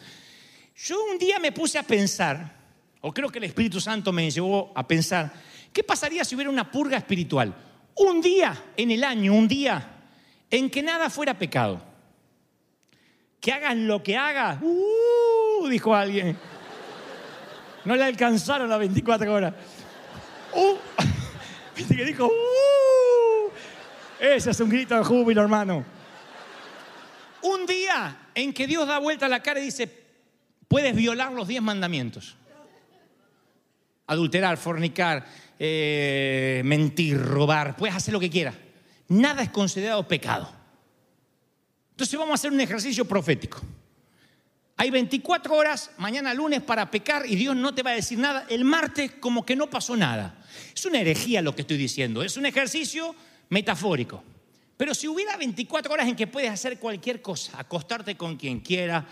Yo 0.76 0.96
un 1.10 1.18
día 1.18 1.40
me 1.40 1.50
puse 1.50 1.78
a 1.78 1.82
pensar, 1.82 2.54
o 3.00 3.12
creo 3.12 3.28
que 3.28 3.38
el 3.38 3.44
Espíritu 3.44 3.80
Santo 3.80 4.12
me 4.12 4.30
llevó 4.30 4.70
a 4.76 4.86
pensar, 4.86 5.32
¿qué 5.72 5.82
pasaría 5.82 6.24
si 6.24 6.36
hubiera 6.36 6.48
una 6.48 6.70
purga 6.70 6.96
espiritual? 6.96 7.52
Un 7.96 8.20
día 8.20 8.66
en 8.76 8.92
el 8.92 9.02
año, 9.02 9.34
un 9.34 9.48
día 9.48 9.96
en 10.48 10.70
que 10.70 10.80
nada 10.80 11.10
fuera 11.10 11.36
pecado. 11.36 11.82
Que 13.40 13.50
hagan 13.50 13.88
lo 13.88 14.00
que 14.00 14.16
haga, 14.16 14.60
uh, 14.62 15.66
dijo 15.66 15.92
alguien. 15.92 16.38
No 17.84 17.96
le 17.96 18.04
alcanzaron 18.04 18.68
las 18.68 18.78
24 18.78 19.34
horas. 19.34 19.54
Uh, 20.54 20.76
dijo, 22.04 22.26
uh, 22.26 22.97
ese 24.20 24.50
es 24.50 24.60
un 24.60 24.68
grito 24.68 24.96
de 24.96 25.04
júbilo, 25.04 25.42
hermano. 25.42 25.84
Un 27.42 27.66
día 27.66 28.30
en 28.34 28.52
que 28.52 28.66
Dios 28.66 28.86
da 28.86 28.98
vuelta 28.98 29.28
la 29.28 29.42
cara 29.42 29.60
y 29.60 29.64
dice, 29.64 29.90
puedes 30.66 30.94
violar 30.94 31.32
los 31.32 31.46
diez 31.46 31.62
mandamientos. 31.62 32.36
Adulterar, 34.06 34.56
fornicar, 34.56 35.26
eh, 35.58 36.62
mentir, 36.64 37.20
robar, 37.20 37.76
puedes 37.76 37.94
hacer 37.94 38.12
lo 38.12 38.20
que 38.20 38.30
quieras. 38.30 38.54
Nada 39.08 39.42
es 39.42 39.50
considerado 39.50 40.06
pecado. 40.06 40.50
Entonces 41.90 42.18
vamos 42.18 42.32
a 42.32 42.34
hacer 42.34 42.52
un 42.52 42.60
ejercicio 42.60 43.04
profético. 43.04 43.60
Hay 44.76 44.90
24 44.90 45.54
horas 45.54 45.90
mañana 45.98 46.32
lunes 46.32 46.62
para 46.62 46.88
pecar 46.88 47.26
y 47.26 47.34
Dios 47.34 47.56
no 47.56 47.74
te 47.74 47.82
va 47.82 47.90
a 47.90 47.94
decir 47.94 48.18
nada. 48.18 48.46
El 48.48 48.64
martes 48.64 49.10
como 49.18 49.44
que 49.44 49.56
no 49.56 49.68
pasó 49.68 49.96
nada. 49.96 50.38
Es 50.72 50.84
una 50.86 51.00
herejía 51.00 51.42
lo 51.42 51.54
que 51.56 51.62
estoy 51.62 51.76
diciendo. 51.76 52.22
Es 52.22 52.36
un 52.36 52.46
ejercicio 52.46 53.14
metafórico. 53.50 54.22
Pero 54.76 54.94
si 54.94 55.08
hubiera 55.08 55.36
24 55.36 55.92
horas 55.92 56.06
en 56.06 56.16
que 56.16 56.26
puedes 56.26 56.50
hacer 56.50 56.78
cualquier 56.78 57.20
cosa, 57.20 57.58
acostarte 57.58 58.16
con 58.16 58.36
quien 58.36 58.60
quiera, 58.60 59.06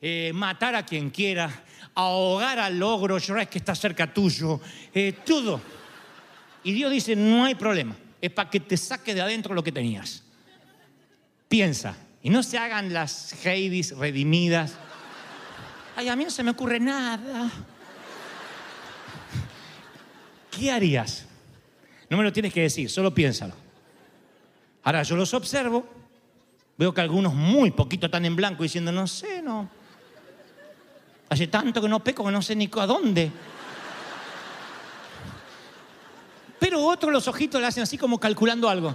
eh, 0.00 0.32
matar 0.34 0.74
a 0.74 0.84
quien 0.84 1.10
quiera, 1.10 1.64
ahogar 1.94 2.58
al 2.58 2.78
logro, 2.78 3.18
llorar 3.18 3.48
que 3.48 3.58
está 3.58 3.74
cerca 3.74 4.12
tuyo, 4.12 4.60
eh, 4.92 5.12
todo. 5.24 5.60
Y 6.64 6.72
Dios 6.72 6.90
dice, 6.90 7.14
no 7.14 7.44
hay 7.44 7.54
problema, 7.54 7.96
es 8.20 8.30
para 8.30 8.50
que 8.50 8.60
te 8.60 8.76
saque 8.76 9.14
de 9.14 9.20
adentro 9.20 9.54
lo 9.54 9.62
que 9.62 9.70
tenías. 9.70 10.24
Piensa, 11.48 11.96
y 12.22 12.30
no 12.30 12.42
se 12.42 12.58
hagan 12.58 12.92
las 12.92 13.32
Hades 13.44 13.96
redimidas. 13.96 14.74
Ay, 15.94 16.08
a 16.08 16.16
mí 16.16 16.24
no 16.24 16.30
se 16.30 16.42
me 16.42 16.50
ocurre 16.50 16.80
nada. 16.80 17.50
¿Qué 20.50 20.70
harías? 20.70 21.26
No 22.08 22.16
me 22.16 22.24
lo 22.24 22.32
tienes 22.32 22.52
que 22.52 22.62
decir, 22.62 22.90
solo 22.90 23.14
piénsalo. 23.14 23.54
Ahora 24.84 25.02
yo 25.02 25.16
los 25.16 25.32
observo 25.34 25.86
Veo 26.76 26.92
que 26.92 27.00
algunos 27.00 27.34
muy 27.34 27.70
poquito 27.70 28.06
están 28.06 28.24
en 28.24 28.34
blanco 28.34 28.62
diciendo, 28.62 28.90
no 28.92 29.06
sé, 29.06 29.42
no. 29.42 29.68
Hace 31.28 31.46
tanto 31.46 31.80
que 31.80 31.88
no 31.88 32.02
peco 32.02 32.24
que 32.24 32.32
no 32.32 32.42
sé 32.42 32.56
ni 32.56 32.70
a 32.76 32.86
dónde. 32.86 33.30
Pero 36.58 36.84
otros 36.84 37.12
los 37.12 37.28
ojitos 37.28 37.60
le 37.60 37.66
hacen 37.66 37.82
así 37.82 37.98
como 37.98 38.18
calculando 38.18 38.68
algo. 38.68 38.94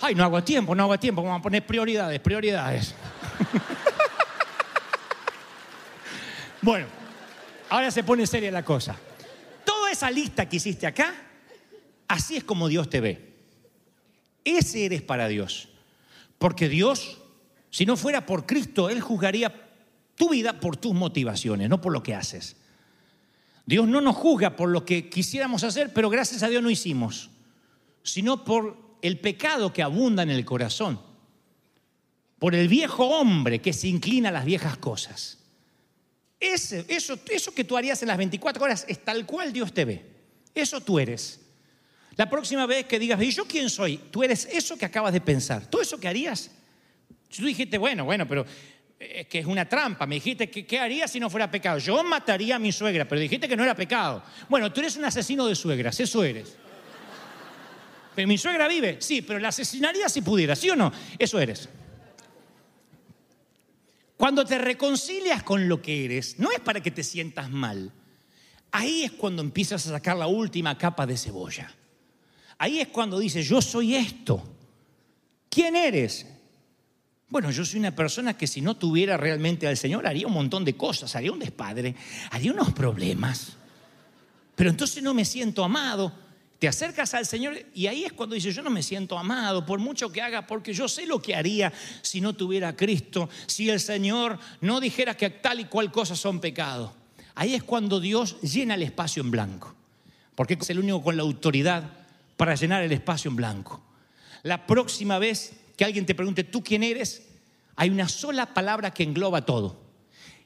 Ay, 0.00 0.14
no 0.14 0.24
hago 0.24 0.42
tiempo, 0.42 0.74
no 0.74 0.84
hago 0.84 0.98
tiempo. 0.98 1.22
Vamos 1.22 1.40
a 1.40 1.42
poner 1.42 1.66
prioridades, 1.66 2.20
prioridades. 2.20 2.94
Bueno, 6.62 6.86
ahora 7.68 7.90
se 7.90 8.04
pone 8.04 8.26
seria 8.26 8.50
la 8.50 8.64
cosa. 8.64 8.96
Toda 9.64 9.90
esa 9.90 10.10
lista 10.10 10.48
que 10.48 10.56
hiciste 10.56 10.86
acá, 10.86 11.14
así 12.08 12.36
es 12.36 12.44
como 12.44 12.68
Dios 12.68 12.90
te 12.90 13.00
ve. 13.00 13.30
Ese 14.44 14.86
eres 14.86 15.02
para 15.02 15.28
Dios. 15.28 15.68
Porque 16.38 16.68
Dios, 16.68 17.18
si 17.70 17.86
no 17.86 17.96
fuera 17.96 18.26
por 18.26 18.46
Cristo, 18.46 18.90
Él 18.90 19.00
juzgaría 19.00 19.52
tu 20.16 20.30
vida 20.30 20.60
por 20.60 20.76
tus 20.76 20.94
motivaciones, 20.94 21.68
no 21.68 21.80
por 21.80 21.92
lo 21.92 22.02
que 22.02 22.14
haces. 22.14 22.56
Dios 23.66 23.86
no 23.86 24.00
nos 24.00 24.16
juzga 24.16 24.56
por 24.56 24.68
lo 24.68 24.84
que 24.84 25.08
quisiéramos 25.08 25.64
hacer, 25.64 25.92
pero 25.92 26.10
gracias 26.10 26.42
a 26.42 26.48
Dios 26.48 26.62
no 26.62 26.70
hicimos, 26.70 27.30
sino 28.02 28.44
por 28.44 28.76
el 29.02 29.18
pecado 29.18 29.72
que 29.72 29.82
abunda 29.82 30.22
en 30.22 30.30
el 30.30 30.44
corazón, 30.44 31.00
por 32.38 32.54
el 32.54 32.68
viejo 32.68 33.06
hombre 33.06 33.60
que 33.60 33.72
se 33.72 33.88
inclina 33.88 34.30
a 34.30 34.32
las 34.32 34.44
viejas 34.44 34.76
cosas. 34.76 35.39
Eso, 36.40 36.76
eso 37.28 37.54
que 37.54 37.64
tú 37.64 37.76
harías 37.76 38.00
en 38.00 38.08
las 38.08 38.16
24 38.16 38.64
horas 38.64 38.86
es 38.88 39.04
tal 39.04 39.26
cual 39.26 39.52
Dios 39.52 39.74
te 39.74 39.84
ve. 39.84 40.02
Eso 40.54 40.80
tú 40.80 40.98
eres. 40.98 41.38
La 42.16 42.28
próxima 42.28 42.66
vez 42.66 42.86
que 42.86 42.98
digas, 42.98 43.22
¿y 43.22 43.30
yo 43.30 43.44
quién 43.46 43.68
soy? 43.68 43.98
Tú 44.10 44.22
eres 44.22 44.48
eso 44.50 44.76
que 44.76 44.86
acabas 44.86 45.12
de 45.12 45.20
pensar. 45.20 45.66
Todo 45.66 45.82
eso 45.82 46.00
que 46.00 46.08
harías. 46.08 46.50
Tú 47.34 47.44
dijiste, 47.44 47.78
bueno, 47.78 48.04
bueno, 48.04 48.26
pero 48.26 48.44
es 48.98 49.26
que 49.26 49.38
es 49.38 49.46
una 49.46 49.68
trampa. 49.68 50.06
Me 50.06 50.16
dijiste, 50.16 50.50
¿qué, 50.50 50.66
¿qué 50.66 50.78
harías 50.78 51.10
si 51.10 51.20
no 51.20 51.30
fuera 51.30 51.50
pecado? 51.50 51.78
Yo 51.78 52.02
mataría 52.02 52.56
a 52.56 52.58
mi 52.58 52.72
suegra, 52.72 53.06
pero 53.06 53.20
dijiste 53.20 53.46
que 53.46 53.56
no 53.56 53.62
era 53.62 53.74
pecado. 53.74 54.22
Bueno, 54.48 54.72
tú 54.72 54.80
eres 54.80 54.96
un 54.96 55.04
asesino 55.04 55.46
de 55.46 55.54
suegras, 55.54 56.00
eso 56.00 56.24
eres. 56.24 56.56
Pero 58.14 58.26
mi 58.26 58.36
suegra 58.36 58.66
vive, 58.66 58.96
sí, 59.00 59.22
pero 59.22 59.38
la 59.38 59.48
asesinaría 59.48 60.08
si 60.08 60.22
pudiera, 60.22 60.56
¿sí 60.56 60.68
o 60.68 60.76
no? 60.76 60.92
Eso 61.18 61.38
eres. 61.38 61.68
Cuando 64.20 64.44
te 64.44 64.58
reconcilias 64.58 65.42
con 65.42 65.66
lo 65.66 65.80
que 65.80 66.04
eres, 66.04 66.38
no 66.38 66.52
es 66.52 66.60
para 66.60 66.82
que 66.82 66.90
te 66.90 67.02
sientas 67.02 67.50
mal. 67.50 67.90
Ahí 68.70 69.04
es 69.04 69.12
cuando 69.12 69.40
empiezas 69.40 69.86
a 69.86 69.92
sacar 69.92 70.14
la 70.18 70.26
última 70.26 70.76
capa 70.76 71.06
de 71.06 71.16
cebolla. 71.16 71.74
Ahí 72.58 72.80
es 72.80 72.88
cuando 72.88 73.18
dices, 73.18 73.48
yo 73.48 73.62
soy 73.62 73.94
esto. 73.94 74.46
¿Quién 75.48 75.74
eres? 75.74 76.26
Bueno, 77.30 77.50
yo 77.50 77.64
soy 77.64 77.80
una 77.80 77.96
persona 77.96 78.36
que 78.36 78.46
si 78.46 78.60
no 78.60 78.76
tuviera 78.76 79.16
realmente 79.16 79.66
al 79.66 79.78
Señor 79.78 80.06
haría 80.06 80.26
un 80.26 80.34
montón 80.34 80.66
de 80.66 80.76
cosas, 80.76 81.16
haría 81.16 81.32
un 81.32 81.38
despadre, 81.38 81.94
haría 82.30 82.52
unos 82.52 82.74
problemas. 82.74 83.56
Pero 84.54 84.68
entonces 84.68 85.02
no 85.02 85.14
me 85.14 85.24
siento 85.24 85.64
amado. 85.64 86.12
Te 86.60 86.68
acercas 86.68 87.14
al 87.14 87.24
Señor 87.24 87.56
y 87.74 87.86
ahí 87.86 88.04
es 88.04 88.12
cuando 88.12 88.34
dices, 88.34 88.54
yo 88.54 88.60
no 88.60 88.68
me 88.68 88.82
siento 88.82 89.18
amado 89.18 89.64
por 89.64 89.78
mucho 89.78 90.12
que 90.12 90.20
haga, 90.20 90.46
porque 90.46 90.74
yo 90.74 90.88
sé 90.88 91.06
lo 91.06 91.20
que 91.20 91.34
haría 91.34 91.72
si 92.02 92.20
no 92.20 92.34
tuviera 92.34 92.68
a 92.68 92.76
Cristo, 92.76 93.30
si 93.46 93.70
el 93.70 93.80
Señor 93.80 94.38
no 94.60 94.78
dijera 94.78 95.16
que 95.16 95.30
tal 95.30 95.60
y 95.60 95.64
cual 95.64 95.90
cosa 95.90 96.14
son 96.14 96.38
pecado. 96.38 96.94
Ahí 97.34 97.54
es 97.54 97.62
cuando 97.62 97.98
Dios 97.98 98.38
llena 98.42 98.74
el 98.74 98.82
espacio 98.82 99.22
en 99.22 99.30
blanco, 99.30 99.74
porque 100.34 100.58
es 100.60 100.68
el 100.68 100.80
único 100.80 101.02
con 101.02 101.16
la 101.16 101.22
autoridad 101.22 101.82
para 102.36 102.54
llenar 102.54 102.82
el 102.82 102.92
espacio 102.92 103.30
en 103.30 103.36
blanco. 103.36 103.82
La 104.42 104.66
próxima 104.66 105.18
vez 105.18 105.54
que 105.78 105.86
alguien 105.86 106.04
te 106.04 106.14
pregunte, 106.14 106.44
¿tú 106.44 106.62
quién 106.62 106.82
eres? 106.82 107.26
Hay 107.76 107.88
una 107.88 108.06
sola 108.06 108.52
palabra 108.52 108.92
que 108.92 109.02
engloba 109.02 109.46
todo. 109.46 109.80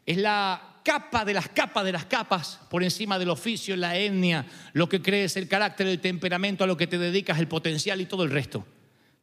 Es 0.07 0.19
la 0.19 0.74
capa 0.85 1.25
de 1.25 1.35
las 1.35 1.49
capas 1.49 1.85
de 1.85 1.93
las 1.93 2.05
capas 2.05 2.61
por 2.71 2.85
encima 2.85 3.19
del 3.19 3.31
oficio, 3.31 3.75
la 3.75 3.97
etnia, 3.97 4.47
lo 4.75 4.89
que 4.89 5.03
crees, 5.03 5.37
el 5.37 5.49
carácter, 5.49 5.87
el 5.87 6.01
temperamento, 6.01 6.63
a 6.63 6.67
lo 6.67 6.77
que 6.77 6.87
te 6.87 6.99
dedicas, 6.99 7.39
el 7.39 7.49
potencial 7.49 8.01
y 8.01 8.07
todo 8.07 8.23
el 8.23 8.31
resto. 8.31 8.65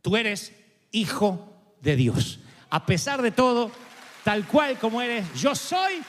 Tú 0.02 0.18
eres 0.18 0.54
hijo 0.92 1.76
de 1.80 1.96
Dios. 1.96 2.40
A 2.70 2.86
pesar 2.86 3.22
de 3.22 3.32
todo, 3.32 3.72
tal 4.24 4.48
cual 4.48 4.78
como 4.80 5.02
eres, 5.02 5.26
yo 5.40 5.56
soy 5.56 6.02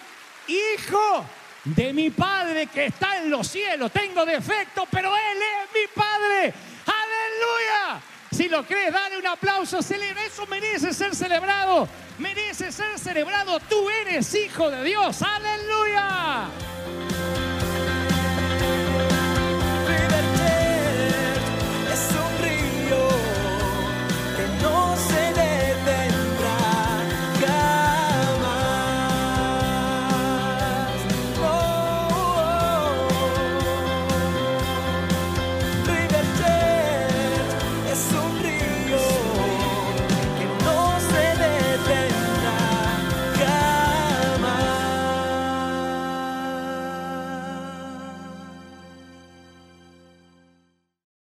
hijo 0.49 1.25
de 1.65 1.93
mi 1.93 2.11
Padre 2.11 2.67
que 2.67 2.87
está 2.87 3.23
en 3.23 3.31
los 3.31 3.47
cielos. 3.47 3.93
Tengo 3.93 4.25
defecto, 4.25 4.87
pero 4.91 5.13
Él 5.15 5.39
es 5.39 5.71
mi 5.75 5.95
Padre. 5.95 6.72
Si 8.33 8.49
lo 8.49 8.65
crees, 8.65 8.93
dale 8.93 9.19
un 9.19 9.27
aplauso, 9.27 9.83
celebra. 9.83 10.25
Eso 10.25 10.47
merece 10.47 10.95
ser 10.95 11.15
celebrado. 11.15 11.87
Merece 12.19 12.73
ser 12.73 12.99
celebrado. 12.99 13.61
Tú 13.61 13.89
eres 13.91 14.35
hijo 14.35 14.71
de 14.71 14.83
Dios. 14.85 15.21
Aleluya. 15.23 16.72